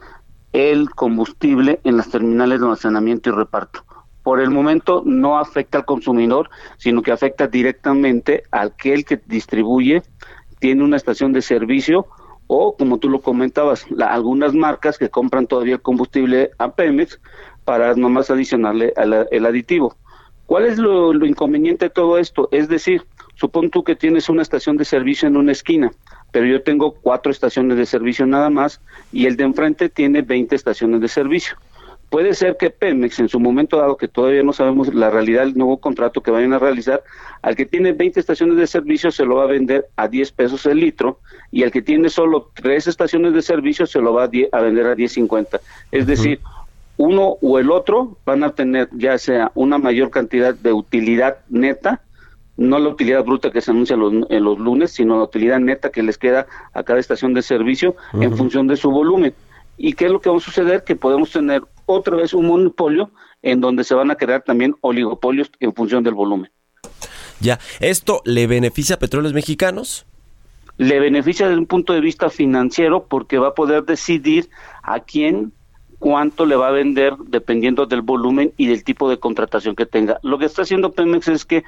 [0.52, 3.84] el combustible en las terminales de almacenamiento y reparto.
[4.22, 10.02] Por el momento no afecta al consumidor, sino que afecta directamente a aquel que distribuye,
[10.60, 12.06] tiene una estación de servicio
[12.46, 17.20] o como tú lo comentabas, la, algunas marcas que compran todavía combustible a Pemex
[17.64, 18.92] para nomás adicionarle
[19.30, 19.96] el aditivo.
[20.46, 22.48] ¿Cuál es lo, lo, inconveniente de todo esto?
[22.52, 23.02] Es decir,
[23.36, 25.90] supón tú que tienes una estación de servicio en una esquina,
[26.32, 28.80] pero yo tengo cuatro estaciones de servicio nada más
[29.10, 31.56] y el de enfrente tiene 20 estaciones de servicio.
[32.14, 35.58] Puede ser que Pemex, en su momento dado, que todavía no sabemos la realidad del
[35.58, 37.02] nuevo contrato que vayan a realizar,
[37.42, 40.64] al que tiene 20 estaciones de servicio se lo va a vender a 10 pesos
[40.66, 41.18] el litro
[41.50, 44.86] y al que tiene solo tres estaciones de servicio se lo va a, a vender
[44.86, 45.58] a 10.50.
[45.90, 46.38] Es decir,
[46.98, 52.00] uno o el otro van a tener ya sea una mayor cantidad de utilidad neta,
[52.56, 55.90] no la utilidad bruta que se anuncia los, en los lunes, sino la utilidad neta
[55.90, 58.22] que les queda a cada estación de servicio uh -huh.
[58.22, 59.34] en función de su volumen.
[59.76, 60.84] ¿Y qué es lo que va a suceder?
[60.84, 63.10] Que podemos tener otra vez un monopolio
[63.42, 66.50] en donde se van a crear también oligopolios en función del volumen.
[67.40, 70.06] Ya, ¿esto le beneficia a Petróleos Mexicanos?
[70.76, 74.48] Le beneficia desde un punto de vista financiero porque va a poder decidir
[74.82, 75.52] a quién
[76.04, 80.18] cuánto le va a vender dependiendo del volumen y del tipo de contratación que tenga.
[80.22, 81.64] Lo que está haciendo Pemex es que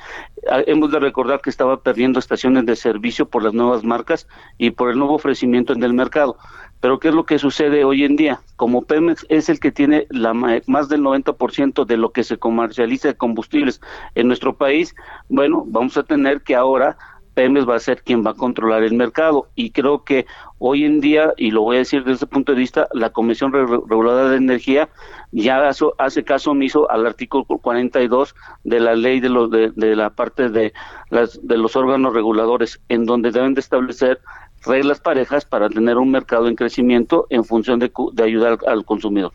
[0.66, 4.90] hemos de recordar que estaba perdiendo estaciones de servicio por las nuevas marcas y por
[4.90, 6.37] el nuevo ofrecimiento en el mercado.
[6.80, 8.40] Pero ¿qué es lo que sucede hoy en día?
[8.56, 13.08] Como Pemex es el que tiene la más del 90% de lo que se comercializa
[13.08, 13.80] de combustibles
[14.14, 14.94] en nuestro país,
[15.28, 16.96] bueno, vamos a tener que ahora
[17.36, 20.24] Pemex va a ser quien va a controlar el mercado y creo que
[20.58, 23.52] hoy en día, y lo voy a decir desde ese punto de vista, la Comisión
[23.52, 24.88] Reguladora de Energía
[25.32, 28.34] ya hace caso omiso al artículo 42
[28.64, 30.72] de la ley de, los, de, la parte de,
[31.10, 34.18] las, de los órganos reguladores, en donde deben de establecer
[34.66, 39.33] reglas parejas para tener un mercado en crecimiento en función de, de ayudar al, consumidor.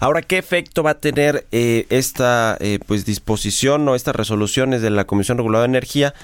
[0.00, 4.90] Ahora, ¿qué efecto va a tener eh, esta eh, pues disposición o estas resoluciones de
[4.90, 6.14] la Comisión Reguladora de Energía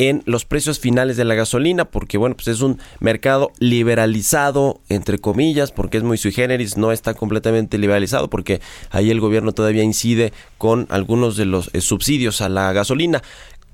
[0.00, 1.84] en los precios finales de la gasolina?
[1.84, 6.90] Porque, bueno, pues es un mercado liberalizado, entre comillas, porque es muy sui generis, no
[6.90, 12.40] está completamente liberalizado, porque ahí el gobierno todavía incide con algunos de los eh, subsidios
[12.40, 13.22] a la gasolina.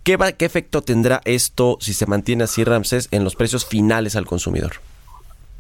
[0.05, 4.17] ¿Qué, va, ¿Qué efecto tendrá esto si se mantiene así, Ramsés, en los precios finales
[4.17, 4.73] al consumidor?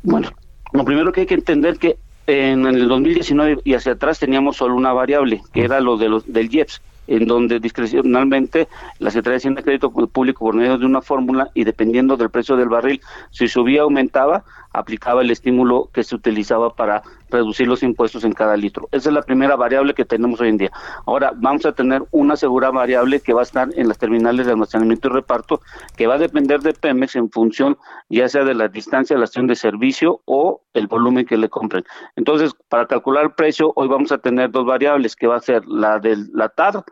[0.02, 0.30] Bueno,
[0.74, 4.74] lo primero que hay que entender que en el 2019 y hacia atrás teníamos solo
[4.74, 9.56] una variable, que era lo de los del IEPS, en donde discrecionalmente la Secretaría de
[9.56, 13.48] de Crédito Público por medio de una fórmula y dependiendo del precio del barril, si
[13.48, 17.02] subía o aumentaba, aplicaba el estímulo que se utilizaba para
[17.34, 18.88] reducir los impuestos en cada litro.
[18.92, 20.70] Esa es la primera variable que tenemos hoy en día.
[21.06, 24.52] Ahora vamos a tener una segura variable que va a estar en las terminales de
[24.52, 25.60] almacenamiento y reparto,
[25.96, 27.76] que va a depender de Pemex en función
[28.08, 31.48] ya sea de la distancia de la estación de servicio o el volumen que le
[31.48, 31.84] compren.
[32.16, 35.66] Entonces, para calcular el precio, hoy vamos a tener dos variables, que va a ser
[35.66, 36.84] la de la TAR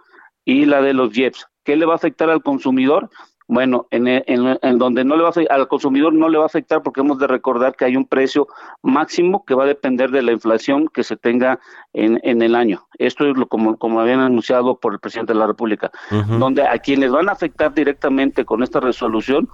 [0.44, 1.46] y la de los IEPS.
[1.64, 3.08] ¿Qué le va a afectar al consumidor?
[3.52, 4.24] Bueno, en, en,
[4.62, 7.18] en, donde no le va a al consumidor no le va a afectar porque hemos
[7.18, 8.48] de recordar que hay un precio
[8.80, 11.60] máximo que va a depender de la inflación que se tenga
[11.92, 12.86] en, en el año.
[12.96, 15.90] Esto es lo como, como habían anunciado por el presidente de la República.
[16.10, 16.38] Uh -huh.
[16.38, 19.50] Donde a quienes van a afectar directamente con esta resolución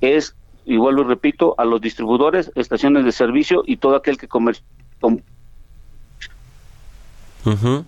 [0.00, 4.28] es, y vuelvo y repito, a los distribuidores, estaciones de servicio y todo aquel que
[4.28, 4.64] comercia.
[5.02, 5.18] Uh
[7.44, 7.84] -huh.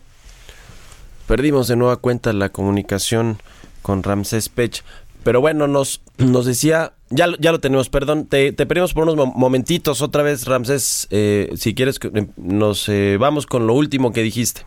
[1.28, 3.38] Perdimos de nueva cuenta la comunicación
[3.82, 4.82] con Ramsés Pech.
[5.24, 9.34] Pero bueno, nos, nos decía, ya, ya lo tenemos, perdón, te, te pedimos por unos
[9.34, 12.00] momentitos otra vez, Ramsés, eh, si quieres,
[12.36, 14.62] nos eh, vamos con lo último que dijiste.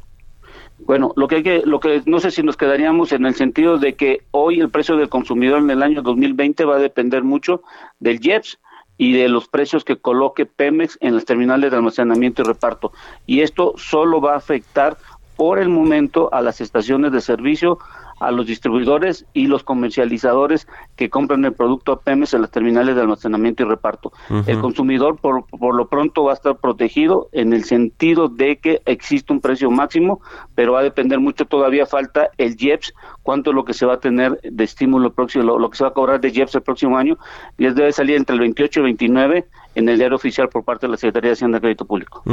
[0.80, 3.78] Bueno, lo que hay que, lo que no sé si nos quedaríamos en el sentido
[3.78, 7.64] de que hoy el precio del consumidor en el año 2020 va a depender mucho
[8.00, 8.60] del IEPS
[8.98, 12.92] y de los precios que coloque Pemex en las terminales de almacenamiento y reparto.
[13.26, 14.98] Y esto solo va a afectar
[15.36, 17.80] por el momento a las estaciones de servicio,
[18.20, 22.96] a los distribuidores y los comercializadores que compran el producto a Pemex en las terminales
[22.96, 24.12] de almacenamiento y reparto.
[24.48, 28.82] El consumidor por, por lo pronto va a estar protegido en el sentido de que
[28.86, 30.22] existe un precio máximo,
[30.56, 32.94] pero va a depender mucho, todavía falta el IEPS,
[33.24, 35.84] cuánto es lo que se va a tener de estímulo próximo, lo, lo que se
[35.84, 37.18] va a cobrar de IEPS el próximo año,
[37.58, 40.64] y es debe salir entre el 28 y el 29 en el diario oficial por
[40.64, 42.24] parte de la Secretaría de Hacienda y Crédito Público.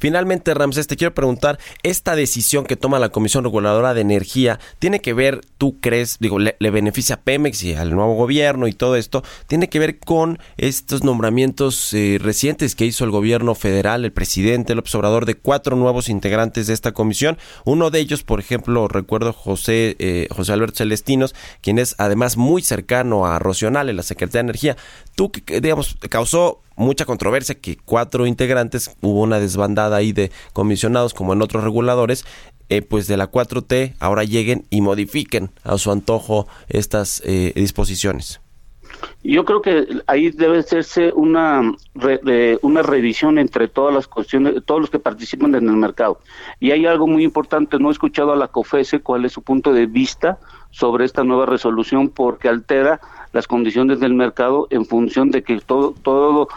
[0.00, 5.00] Finalmente, Ramsés, te quiero preguntar, esta decisión que toma la Comisión Reguladora de Energía, ¿tiene
[5.00, 8.96] que ver, tú crees, digo, le, beneficia a Pemex y al nuevo gobierno y todo
[8.96, 14.12] esto, tiene que ver con estos nombramientos eh, recientes que hizo el gobierno federal, el
[14.12, 17.38] presidente López Obrador, de cuatro nuevos integrantes de esta comisión?
[17.64, 22.62] Uno de ellos, por ejemplo, recuerdo José, eh, José Alberto Celestinos, quien es además muy
[22.62, 24.76] cercano a Rocional, en la Secretaría de Energía.
[25.14, 25.30] Tú,
[25.60, 31.42] digamos, causó mucha controversia que cuatro integrantes, hubo una desbandada ahí de comisionados como en
[31.42, 32.24] otros reguladores,
[32.70, 38.40] eh, pues de la 4T ahora lleguen y modifiquen a su antojo estas eh, disposiciones.
[39.22, 44.54] Yo creo que ahí debe hacerse una re- de- una revisión entre todas las cuestiones,
[44.64, 46.20] todos los que participan en el mercado.
[46.58, 49.72] Y hay algo muy importante, no he escuchado a la COFESE cuál es su punto
[49.72, 50.38] de vista
[50.70, 53.00] sobre esta nueva resolución porque altera
[53.32, 56.48] las condiciones del mercado en función de que todo todo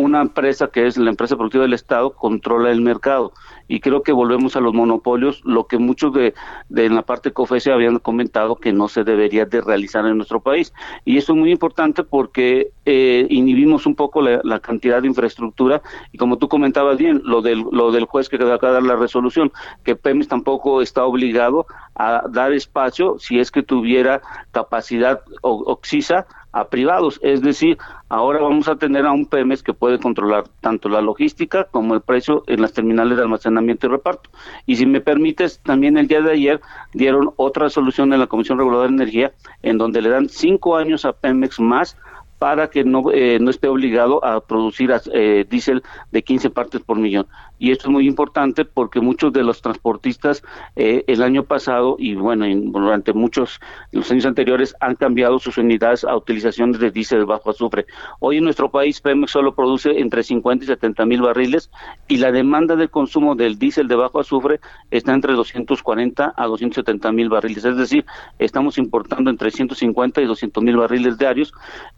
[0.00, 3.32] una empresa que es la empresa productiva del Estado controla el mercado
[3.68, 6.34] y creo que volvemos a los monopolios, lo que muchos de,
[6.68, 10.40] de en la parte COFESE habían comentado que no se debería de realizar en nuestro
[10.40, 10.72] país.
[11.04, 16.18] Y eso es muy importante porque eh, inhibimos un poco la, cantidad de infraestructura y
[16.18, 19.52] como tú comentabas bien, lo del, lo del juez que acaba de dar la resolución,
[19.84, 24.20] que Pemex tampoco está obligado a dar espacio si es que tuviera
[24.50, 27.78] capacidad oxisa a privados, es decir,
[28.08, 32.00] ahora vamos a tener a un Pemex que puede controlar tanto la logística como el
[32.00, 34.30] precio en las terminales de almacenamiento y reparto.
[34.66, 36.60] Y si me permites, también el día de ayer
[36.92, 39.32] dieron otra solución en la Comisión Reguladora de Energía
[39.62, 41.96] en donde le dan cinco años a Pemex más
[42.40, 46.98] para que no, eh, no esté obligado a producir eh, diésel de 15 partes por
[46.98, 47.26] millón.
[47.60, 50.42] Y esto es muy importante porque muchos de los transportistas
[50.76, 53.60] eh, el año pasado y bueno, en- durante muchos
[53.92, 57.84] los años anteriores han cambiado sus unidades a utilización de diésel bajo azufre.
[58.18, 61.70] Hoy en nuestro país Pemex solo produce entre 50 y 70 mil barriles
[62.08, 64.58] y la demanda de consumo del diésel de bajo azufre
[64.90, 67.62] está entre 240 a 270 mil barriles.
[67.66, 68.06] Es decir,
[68.38, 71.52] estamos importando entre 150 y 200 mil barriles diarios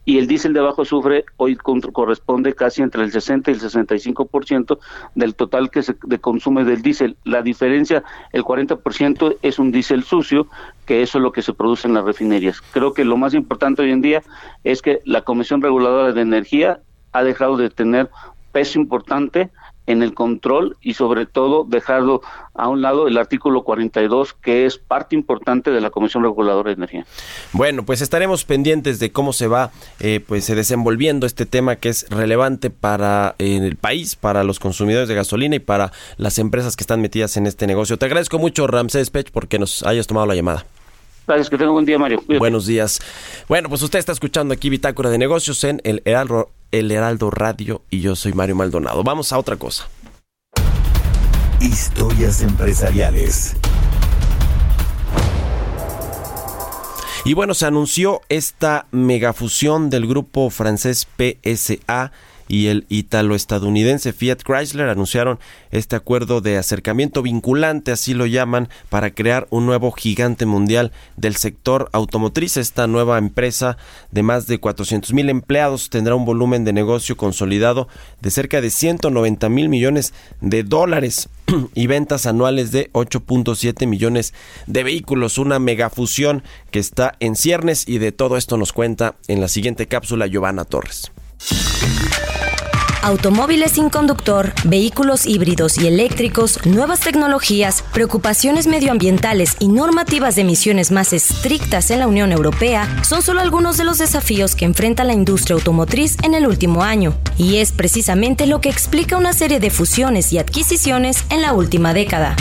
[0.05, 4.79] y el diésel de bajo azufre hoy corresponde casi entre el 60 y el 65%
[5.15, 7.17] del total que se de consume del diésel.
[7.25, 10.47] La diferencia, el 40% es un diésel sucio,
[10.87, 12.61] que eso es lo que se produce en las refinerías.
[12.61, 14.23] Creo que lo más importante hoy en día
[14.65, 16.81] es que la Comisión Reguladora de Energía
[17.13, 18.11] ha dejado de tener
[18.53, 19.51] peso importante
[19.87, 22.23] en el control y sobre todo dejado
[22.55, 26.75] a un lado el artículo 42 que es parte importante de la Comisión Reguladora de
[26.75, 27.07] Energía.
[27.53, 29.71] Bueno, pues estaremos pendientes de cómo se va
[30.01, 34.59] eh, pues se desenvolviendo este tema que es relevante para eh, el país, para los
[34.59, 37.99] consumidores de gasolina y para las empresas que están metidas en este negocio.
[37.99, 40.65] Te agradezco mucho, Ramsés Pech, porque nos hayas tomado la llamada.
[41.27, 42.19] Gracias, que tenga un buen día, Mario.
[42.19, 42.39] Cuídate.
[42.39, 43.01] Buenos días.
[43.49, 47.83] Bueno, pues usted está escuchando aquí Bitácora de Negocios en el Heraldo, el Heraldo Radio
[47.91, 49.05] y yo soy Mario Maldonado.
[49.05, 49.89] Vamos a otra cosa.
[51.61, 53.57] Historias empresariales.
[57.25, 62.11] Y bueno, se anunció esta megafusión del grupo francés PSA
[62.49, 65.39] y el italo-estadounidense Fiat Chrysler anunciaron
[65.71, 71.37] este acuerdo de acercamiento vinculante, así lo llaman, para crear un nuevo gigante mundial del
[71.37, 72.57] sector automotriz.
[72.57, 73.77] Esta nueva empresa
[74.11, 77.89] de más de 400 mil empleados tendrá un volumen de negocio consolidado
[78.21, 81.29] de cerca de 190 mil millones de dólares
[81.75, 84.35] y ventas anuales de 8.7 millones
[84.67, 89.41] de vehículos, una megafusión que está en ciernes y de todo esto nos cuenta en
[89.41, 91.13] la siguiente cápsula Giovanna Torres.
[93.03, 100.93] Automóviles sin conductor, vehículos híbridos y eléctricos, nuevas tecnologías, preocupaciones medioambientales y normativas de emisiones
[100.93, 105.15] más estrictas en la Unión Europea son solo algunos de los desafíos que enfrenta la
[105.15, 107.13] industria automotriz en el último año.
[107.37, 111.95] Y es precisamente lo que explica una serie de fusiones y adquisiciones en la última
[111.95, 112.37] década.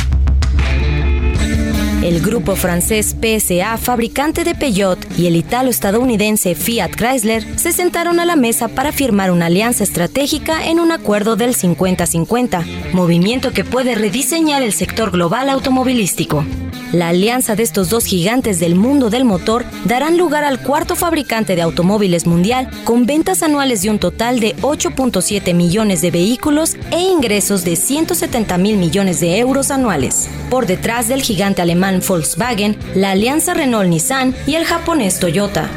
[2.01, 8.25] El grupo francés PSA, fabricante de Peugeot, y el italo-estadounidense Fiat Chrysler se sentaron a
[8.25, 13.93] la mesa para firmar una alianza estratégica en un acuerdo del 50-50, movimiento que puede
[13.93, 16.43] rediseñar el sector global automovilístico.
[16.91, 21.55] La alianza de estos dos gigantes del mundo del motor darán lugar al cuarto fabricante
[21.55, 26.99] de automóviles mundial con ventas anuales de un total de 8.7 millones de vehículos e
[26.99, 30.27] ingresos de 170 mil millones de euros anuales.
[30.49, 35.69] Por detrás del gigante alemán Volkswagen, la alianza Renault-Nissan y el japonés Toyota.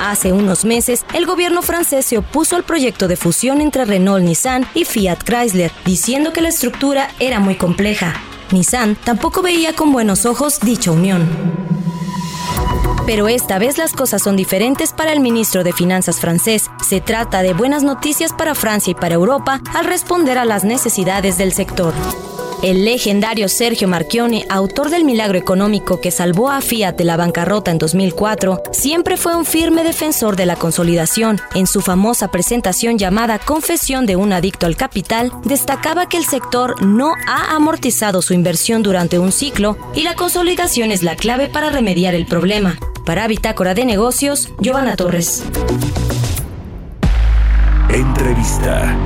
[0.00, 4.84] Hace unos meses, el gobierno francés se opuso al proyecto de fusión entre Renault-Nissan y
[4.84, 8.12] Fiat Chrysler, diciendo que la estructura era muy compleja.
[8.50, 11.26] Nissan tampoco veía con buenos ojos dicha unión.
[13.06, 16.70] Pero esta vez las cosas son diferentes para el ministro de Finanzas francés.
[16.86, 21.36] Se trata de buenas noticias para Francia y para Europa al responder a las necesidades
[21.36, 21.92] del sector.
[22.64, 27.70] El legendario Sergio Marchioni, autor del milagro económico que salvó a Fiat de la bancarrota
[27.70, 31.42] en 2004, siempre fue un firme defensor de la consolidación.
[31.54, 36.82] En su famosa presentación llamada Confesión de un adicto al capital, destacaba que el sector
[36.82, 41.68] no ha amortizado su inversión durante un ciclo y la consolidación es la clave para
[41.68, 42.78] remediar el problema.
[43.04, 45.44] Para Bitácora de Negocios, Giovanna Torres.
[47.90, 48.96] Entrevista.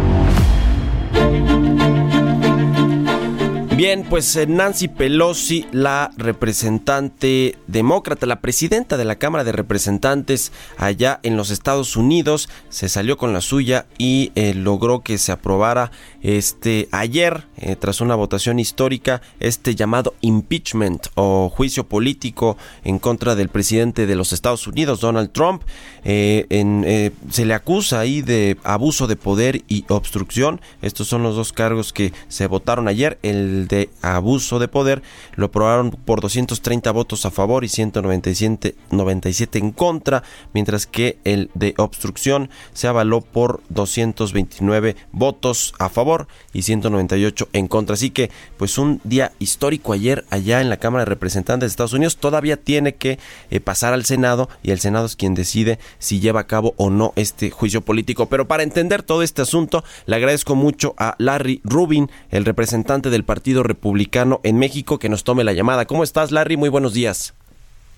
[3.78, 10.50] Bien, pues eh, Nancy Pelosi, la representante demócrata, la presidenta de la Cámara de Representantes
[10.78, 15.30] allá en los Estados Unidos, se salió con la suya y eh, logró que se
[15.30, 22.98] aprobara este ayer, eh, tras una votación histórica, este llamado impeachment o juicio político en
[22.98, 25.62] contra del presidente de los Estados Unidos, Donald Trump.
[26.02, 30.60] se le acusa ahí de abuso de poder y obstrucción.
[30.82, 33.20] Estos son los dos cargos que se votaron ayer.
[33.22, 35.02] El de abuso de poder
[35.36, 41.50] lo aprobaron por 230 votos a favor y 197 97 en contra, mientras que el
[41.54, 47.94] de obstrucción se avaló por 229 votos a favor y 198 en contra.
[47.94, 51.92] Así que, pues un día histórico ayer allá en la Cámara de Representantes de Estados
[51.92, 52.16] Unidos.
[52.16, 53.18] Todavía tiene que
[53.50, 56.90] eh, pasar al Senado y el Senado es quien decide si lleva a cabo o
[56.90, 58.26] no este juicio político.
[58.26, 63.24] Pero para entender todo este asunto, le agradezco mucho a Larry Rubin, el representante del
[63.24, 65.86] Partido Republicano en México, que nos tome la llamada.
[65.86, 66.56] ¿Cómo estás, Larry?
[66.56, 67.34] Muy buenos días.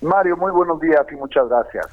[0.01, 1.85] Mario, muy buenos días y muchas gracias.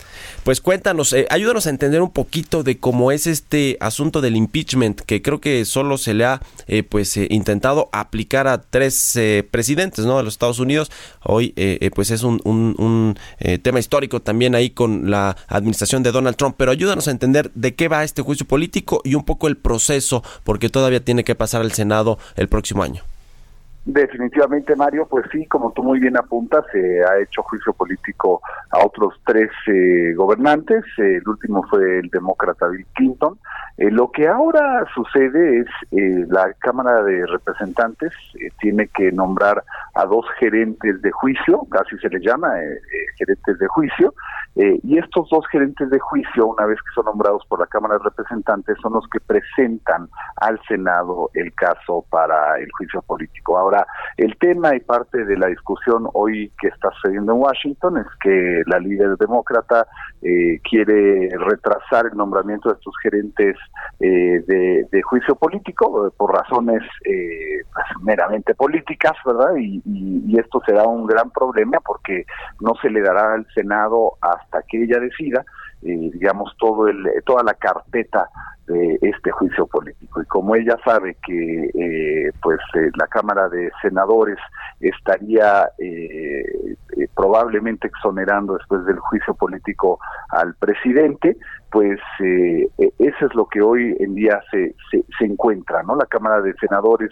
[0.43, 5.01] Pues cuéntanos, eh, ayúdanos a entender un poquito de cómo es este asunto del impeachment,
[5.03, 9.19] que creo que solo se le ha eh, pues eh, intentado aplicar a tres
[9.51, 10.17] presidentes, ¿no?
[10.17, 10.91] De los Estados Unidos.
[11.23, 11.55] Hoy
[11.95, 13.19] pues es un, un
[13.63, 17.75] tema histórico también ahí con la administración de Donald Trump, pero ayúdanos a entender de
[17.75, 21.61] qué va este juicio político y un poco el proceso, porque todavía tiene que pasar
[21.61, 23.03] al Senado el próximo año.
[23.89, 28.85] Definitivamente, Mario, pues sí, como tú muy bien apuntas, se ha hecho juicio político a
[28.85, 30.85] otros tres eh, gobernantes.
[30.99, 33.39] el último fue el demócrata Bill Clinton.
[33.79, 38.13] Eh, lo que ahora sucede es eh, la Cámara de Representantes
[38.61, 39.65] tiene que nombrar
[39.95, 42.53] a dos gerentes de juicio, casi se les llama
[43.17, 44.13] gerentes de juicio,
[44.55, 48.05] y estos dos gerentes de juicio, una vez que son nombrados por la Cámara de
[48.05, 53.57] Representantes, son los que presentan al Senado el caso para el juicio político.
[53.57, 53.78] Ahora,
[54.17, 58.63] el tema y parte de la discusión hoy que está sucediendo en Washington es que
[58.67, 59.87] la líder demócrata
[60.23, 63.57] eh, quiere retrasar el nombramiento de estos gerentes
[64.01, 69.57] eh, de, juicio político eh, por razones pues, meramente políticas, ¿verdad?
[69.59, 69.83] Y,
[70.39, 72.25] esto será un gran problema porque
[72.61, 75.45] no se le dará al Senado hasta que ella decida,
[75.81, 78.29] digamos, todo el, toda la carpeta
[78.69, 80.23] de este juicio político.
[80.23, 84.39] Y como ella sabe que eh, pues eh, la Cámara de Senadores
[84.81, 86.77] estaría eh,
[87.15, 89.99] probablemente exonerando después del juicio político
[90.31, 91.37] al presidente,
[91.71, 95.97] pues eh, e, eso es lo que hoy en día se, se, encuentra, ¿no?
[95.97, 97.11] La Cámara de Senadores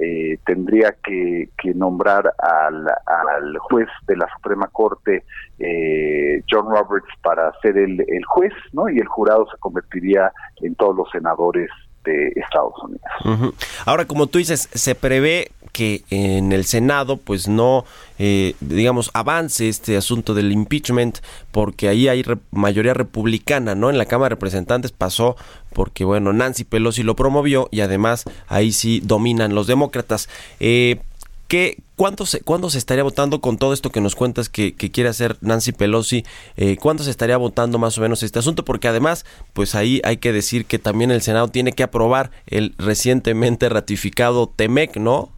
[0.00, 5.24] eh, tendría que, nombrar al, al, juez de la Suprema Corte,
[5.58, 8.88] eh, John Roberts, para ser el, el juez, ¿no?
[8.88, 10.32] Y el jurado se convertiría
[10.62, 11.70] en todos los senadores
[12.04, 13.54] de Estados Unidos.
[13.84, 17.84] Ahora, como tú dices, se prevé que en el Senado pues no
[18.18, 21.18] eh, digamos avance este asunto del impeachment
[21.52, 25.36] porque ahí hay mayoría republicana no en la Cámara de Representantes pasó
[25.74, 30.28] porque bueno Nancy Pelosi lo promovió y además ahí sí dominan los demócratas.
[30.58, 31.00] Eh,
[31.48, 35.08] ¿Qué, cuánto, se, ¿Cuándo se estaría votando con todo esto que nos cuentas que, quiere
[35.08, 36.24] hacer Nancy Pelosi?
[36.58, 38.66] Eh, ¿Cuándo se estaría votando más o menos este asunto?
[38.66, 39.24] Porque además,
[39.54, 44.46] pues ahí hay que decir que también el Senado tiene que aprobar el recientemente ratificado
[44.46, 45.30] TEMEC, ¿no?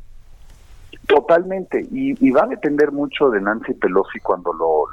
[1.07, 4.85] Totalmente, y, va a depender mucho de Nancy Pelosi cuando lo,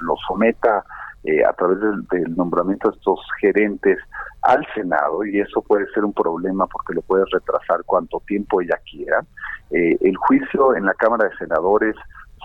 [0.00, 0.84] lo, someta
[1.24, 3.98] eh, a través del, nombramiento de estos gerentes
[4.42, 8.78] al Senado, y eso puede ser un problema porque lo puede retrasar cuanto tiempo ella
[8.90, 9.24] quiera.
[9.70, 11.94] Eh, el juicio en la Cámara de Senadores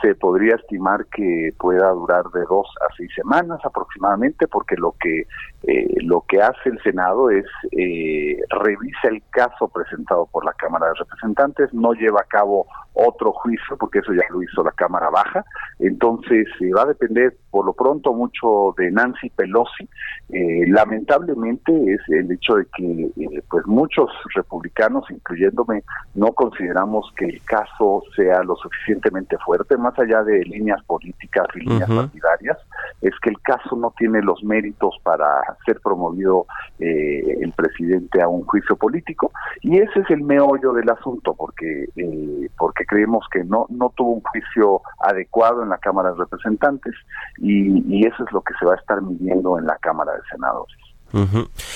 [0.02, 5.24] se podría estimar que pueda durar de dos a seis semanas aproximadamente, porque lo que
[5.64, 10.88] eh, lo que hace el Senado es eh, revisa el caso presentado por la Cámara
[10.88, 15.10] de Representantes, no lleva a cabo otro juicio, porque eso ya lo hizo la Cámara
[15.10, 15.46] Baja,
[15.80, 19.88] entonces eh, va a depender por lo pronto mucho de Nancy Pelosi.
[20.30, 25.84] Eh, lamentablemente es el hecho de que eh, pues muchos republicanos, incluyéndome,
[26.16, 31.60] no consideramos que el caso sea lo suficientemente fuerte, más allá de líneas políticas y
[31.60, 32.58] líneas partidarias,
[33.02, 36.46] es que el caso no tiene los méritos para ser promovido
[36.80, 39.32] eh, el presidente a un juicio político
[39.62, 44.12] y ese es el meollo del asunto porque eh, porque creemos que no no tuvo
[44.12, 46.94] un juicio adecuado en la Cámara de Representantes
[47.38, 50.22] y, y eso es lo que se va a estar midiendo en la Cámara de
[50.32, 50.78] Senadores.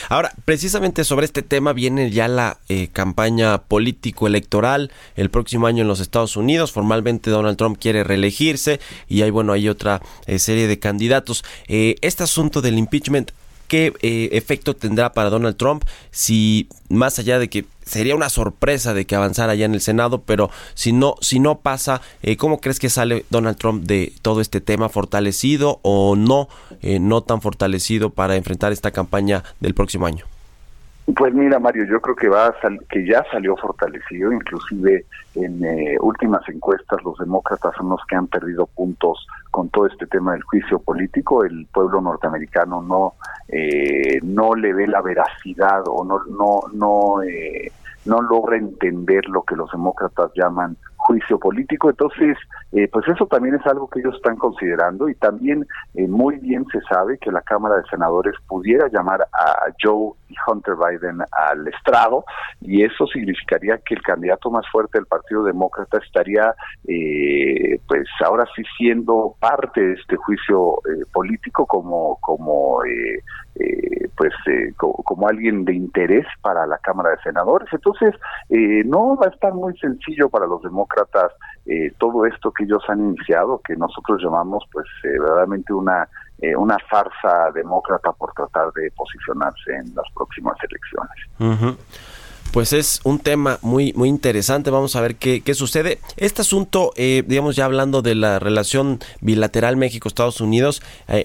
[0.10, 5.88] Ahora, precisamente sobre este tema viene ya la eh, campaña político-electoral el próximo año en
[5.88, 6.72] los Estados Unidos.
[6.72, 11.46] Formalmente Donald Trump quiere reelegirse y hay, bueno, hay otra eh, serie de candidatos.
[11.68, 13.32] Eh, este asunto del impeachment,
[13.72, 18.94] ¿qué eh, efecto tendrá para Donald Trump si más allá de que sería una sorpresa
[18.94, 22.60] de que avanzara ya en el Senado, pero si no, si no pasa, eh, ¿cómo
[22.60, 26.50] crees que sale Donald Trump de todo este tema fortalecido o no,
[26.82, 30.26] eh, no tan fortalecido para enfrentar esta campaña del próximo año?
[31.16, 35.06] Pues mira, Mario, yo creo que va a sal- que ya salió fortalecido, inclusive
[35.36, 35.64] en
[36.02, 40.42] últimas encuestas los demócratas son los que han perdido puntos con todo este tema del
[40.44, 41.44] juicio político.
[41.44, 43.14] El pueblo norteamericano no
[43.48, 47.72] eh, no le ve la veracidad o no no no eh,
[48.06, 50.78] no logra entender lo que los demócratas llaman
[51.12, 51.90] juicio político.
[51.90, 52.38] Entonces,
[52.72, 56.66] eh, pues eso también es algo que ellos están considerando y también eh, muy bien
[56.72, 61.68] se sabe que la Cámara de Senadores pudiera llamar a Joe y Hunter Biden al
[61.68, 62.24] estrado
[62.62, 66.56] y eso significaría que el candidato más fuerte del Partido Demócrata estaría,
[66.88, 72.82] eh, pues ahora sí siendo parte de este juicio eh, político como como
[73.62, 77.68] eh, pues eh, co- como alguien de interés para la Cámara de Senadores.
[77.72, 78.14] Entonces,
[78.50, 81.32] eh, no va a estar muy sencillo para los demócratas
[81.66, 86.08] eh, todo esto que ellos han iniciado, que nosotros llamamos pues eh, verdaderamente una
[86.42, 91.18] eh, una farsa demócrata por tratar de posicionarse en las próximas elecciones.
[91.40, 91.78] Ujú.
[92.52, 94.72] Pues es un tema muy muy interesante.
[94.72, 96.00] Vamos a ver qué, qué sucede.
[96.18, 101.24] Este asunto, eh, digamos ya hablando de la relación bilateral México-Estados Unidos, eh,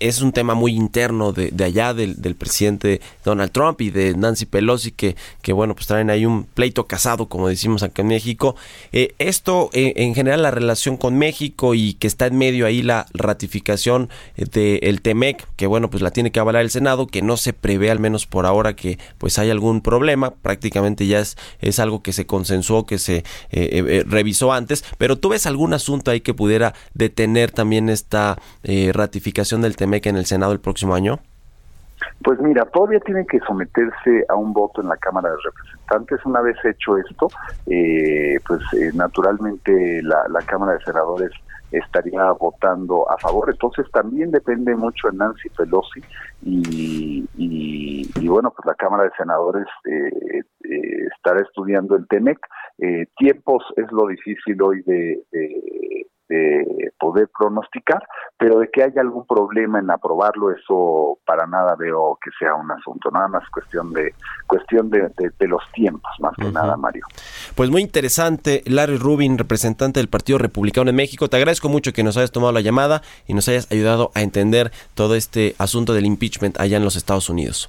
[0.00, 4.16] es un tema muy interno de, de allá del, del presidente Donald Trump y de
[4.16, 8.08] Nancy Pelosi, que, que bueno, pues traen ahí un pleito casado, como decimos acá en
[8.08, 8.56] México.
[8.92, 12.80] Eh, esto, eh, en general, la relación con México y que está en medio ahí
[12.80, 17.36] la ratificación del TEMEC, que bueno, pues la tiene que avalar el Senado, que no
[17.36, 21.78] se prevé al menos por ahora que pues hay algún problema, prácticamente ya es, es
[21.78, 25.74] algo que se consensuó, que se eh, eh, eh, revisó antes, pero tú ves algún
[25.74, 30.60] asunto ahí que pudiera detener también esta eh, ratificación del TEMEC en el Senado el
[30.60, 31.20] próximo año?
[32.24, 36.24] Pues mira, todavía tiene que someterse a un voto en la Cámara de Representantes.
[36.24, 37.28] Una vez hecho esto,
[37.66, 38.60] eh, pues
[38.94, 41.30] naturalmente la, la Cámara de Senadores
[41.72, 43.50] estaría votando a favor.
[43.50, 46.00] Entonces también depende mucho de Nancy Pelosi
[46.42, 50.42] y, y, y bueno, pues la Cámara de Senadores eh,
[50.76, 52.38] eh, estará estudiando el TEMEC.
[52.78, 58.02] Eh, tiempos es lo difícil hoy de, de- de poder pronosticar,
[58.38, 62.70] pero de que haya algún problema en aprobarlo, eso para nada veo que sea un
[62.70, 64.14] asunto, nada más cuestión de
[64.46, 67.04] cuestión de, de- de los tiempos, más que nada, Mario.
[67.54, 71.28] Pues muy interesante, Larry Rubin, representante del Partido Republicano en México.
[71.28, 74.70] Te agradezco mucho que nos hayas tomado la llamada y nos hayas ayudado a entender
[74.94, 77.68] todo este asunto del impeachment allá en los Estados Unidos.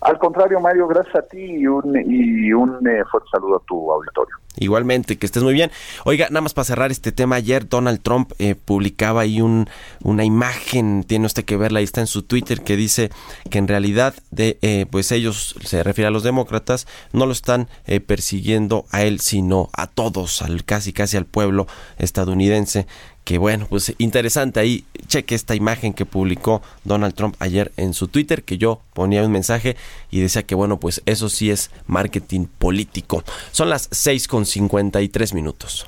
[0.00, 3.92] Al contrario, Mario, gracias a ti y un, y un eh, fuerte saludo a tu
[3.92, 4.36] auditorio.
[4.56, 5.70] Igualmente, que estés muy bien.
[6.04, 9.68] Oiga, nada más para cerrar este tema, ayer Donald Trump eh, publicaba ahí un,
[10.02, 13.10] una imagen, tiene usted que verla, ahí está en su Twitter, que dice
[13.48, 17.68] que en realidad de, eh, pues ellos, se refiere a los demócratas, no lo están
[17.86, 21.66] eh, persiguiendo a él, sino a todos, al casi casi al pueblo
[21.98, 22.86] estadounidense.
[23.30, 28.08] Que bueno, pues interesante ahí, cheque esta imagen que publicó Donald Trump ayer en su
[28.08, 29.76] Twitter, que yo ponía un mensaje
[30.10, 33.22] y decía que bueno, pues eso sí es marketing político.
[33.52, 35.86] Son las 6 con 53 minutos.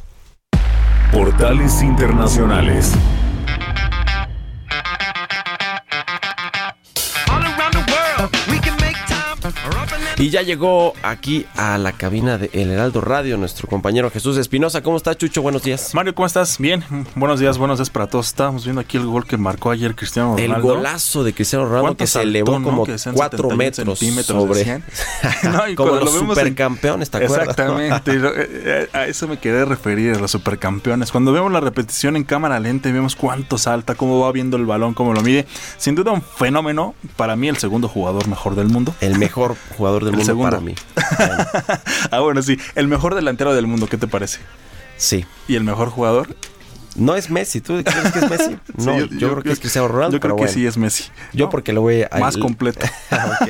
[1.11, 2.93] Portales Internacionales.
[10.23, 14.81] Y ya llegó aquí a la cabina de El Heraldo Radio nuestro compañero Jesús Espinosa.
[14.81, 15.43] ¿Cómo está, Chucho?
[15.43, 15.97] Buenos días.
[15.97, 16.59] Mario, ¿cómo estás?
[16.59, 16.85] Bien.
[17.17, 18.29] Buenos días, buenos días para todos.
[18.29, 20.55] Estábamos viendo aquí el gol que marcó ayer Cristiano Ronaldo.
[20.55, 22.65] El golazo de Cristiano Ronaldo que se elevó no?
[22.65, 24.83] como Que sean 4 71 metros sobre...
[25.43, 27.49] No, y como los lo supercampeones, ¿te acuerdas?
[27.49, 28.13] Exactamente.
[28.13, 31.11] Eh, eh, A eso me quería referir, a los supercampeones.
[31.11, 34.67] Cuando vemos la repetición en cámara lenta y vemos cuánto salta, cómo va viendo el
[34.67, 35.49] balón, cómo lo mide.
[35.79, 36.95] Sin duda un fenómeno.
[37.17, 38.95] Para mí el segundo jugador mejor del mundo.
[39.01, 40.51] El mejor jugador del El mundo segundo.
[40.51, 40.75] para mí.
[42.11, 42.59] ah, bueno, sí.
[42.75, 44.41] El mejor delantero del mundo, ¿qué te parece?
[44.97, 45.25] Sí.
[45.49, 46.37] ¿Y el mejor jugador?
[46.97, 47.61] No es Messi.
[47.61, 48.57] ¿Tú crees que es Messi?
[48.79, 50.17] Sí, No, yo, creo que es Cristiano Ronaldo.
[50.17, 50.53] Yo creo pero que bueno.
[50.53, 51.05] sí es Messi.
[51.33, 51.51] Yo ¿no?
[51.51, 52.19] porque lo voy a...
[52.19, 52.87] Más completo.
[53.13, 53.49] Ok,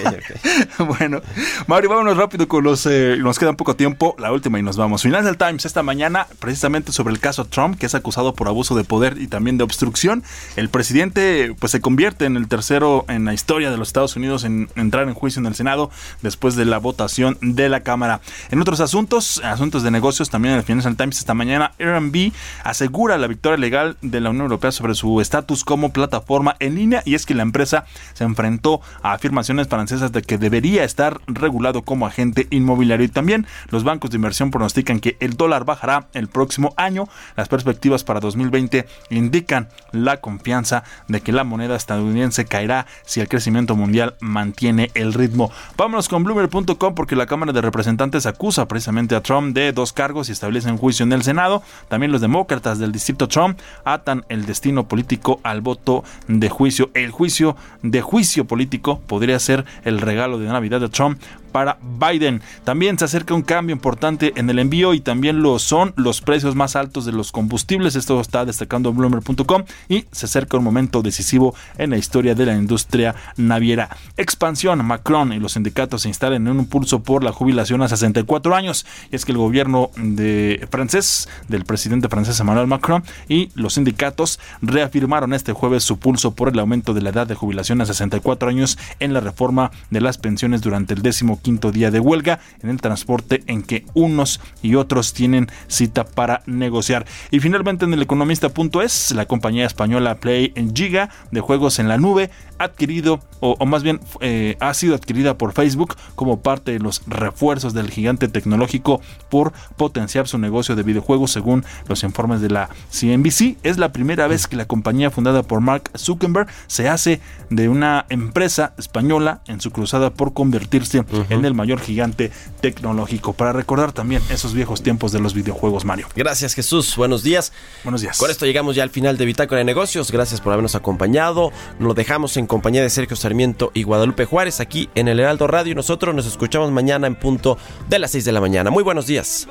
[0.78, 0.86] ok.
[0.99, 1.20] bueno,
[1.66, 2.84] Mario, vámonos rápido con los.
[2.86, 5.03] eh, nos queda un poco tiempo, la última y nos vamos.
[5.03, 8.84] Financial Times esta mañana, precisamente sobre el caso Trump, que es acusado por abuso de
[8.84, 10.22] poder y también de obstrucción.
[10.57, 14.45] El presidente, pues se convierte en el tercero en la historia de los Estados Unidos
[14.45, 15.90] en entrar en juicio en el Senado
[16.22, 18.20] después de la votación de la Cámara.
[18.51, 22.32] En otros asuntos, asuntos de negocios, también en el Financial Times esta mañana, Airbnb
[22.64, 27.03] asegura la victoria legal de la Unión Europea sobre su estatus como plataforma en línea
[27.07, 31.80] y es que la empresa se enfrentó a afirmaciones francesas de que debería estar regulado
[31.80, 36.28] como agente inmobiliario y también los bancos de inversión pronostican que el dólar bajará el
[36.28, 37.09] próximo año.
[37.35, 43.28] Las perspectivas para 2020 indican la confianza de que la moneda estadounidense caerá si el
[43.28, 45.51] crecimiento mundial mantiene el ritmo.
[45.78, 50.28] Vámonos con Bloomer.com porque la Cámara de Representantes acusa precisamente a Trump de dos cargos
[50.28, 51.62] y establecen juicio en el Senado.
[51.89, 56.91] También los demócratas del distrito Trump atan el destino político al voto de juicio.
[56.95, 61.20] El juicio de juicio político podría ser el regalo de Navidad de Trump
[61.53, 62.42] para Biden.
[62.64, 66.55] También se acerca un cambio importante en el envío y también lo son los precios
[66.55, 67.94] más altos de los combustibles.
[67.94, 72.55] Esto está destacando Bloomer.com y se acerca un momento decisivo en la historia de la
[72.55, 73.96] industria naviera.
[74.16, 78.55] Expansión, Macron y los sindicatos se instalan en un pulso por la jubilación a 64
[78.55, 78.86] años.
[79.11, 84.40] Y es que el gobierno de francés, del presidente francés Emmanuel Macron y los sindicatos
[84.62, 88.48] reafirmaron este jueves su pulso por el aumento de la edad de jubilación a 64
[88.48, 92.70] años en la reforma de las pensiones durante el décimo quinto día de huelga en
[92.70, 97.05] el transporte en que unos y otros tienen cita para negociar.
[97.30, 102.30] Y finalmente en el economista.es, la compañía española Play Giga de juegos en la nube
[102.64, 107.02] adquirido o, o más bien eh, ha sido adquirida por Facebook como parte de los
[107.06, 112.68] refuerzos del gigante tecnológico por potenciar su negocio de videojuegos según los informes de la
[112.90, 113.56] CNBC.
[113.62, 118.06] Es la primera vez que la compañía fundada por Mark Zuckerberg se hace de una
[118.08, 123.32] empresa española en su cruzada por convertirse en el mayor gigante tecnológico.
[123.32, 126.08] Para recordar también esos viejos tiempos de los videojuegos, Mario.
[126.14, 126.96] Gracias, Jesús.
[126.96, 127.52] Buenos días.
[127.84, 128.18] Buenos días.
[128.18, 130.10] Con esto llegamos ya al final de Bitácora de Negocios.
[130.10, 131.52] Gracias por habernos acompañado.
[131.78, 135.46] Nos lo dejamos en compañía de Sergio Sarmiento y Guadalupe Juárez aquí en el Heraldo
[135.46, 135.74] Radio.
[135.74, 137.57] Nosotros nos escuchamos mañana en punto
[137.88, 138.70] de las 6 de la mañana.
[138.70, 139.48] Muy buenos días.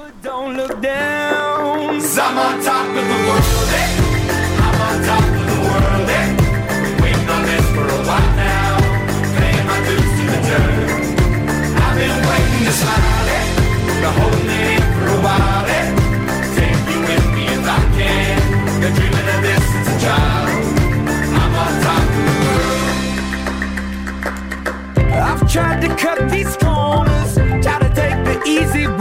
[25.51, 29.00] Tried to cut these corners, try to take the easy way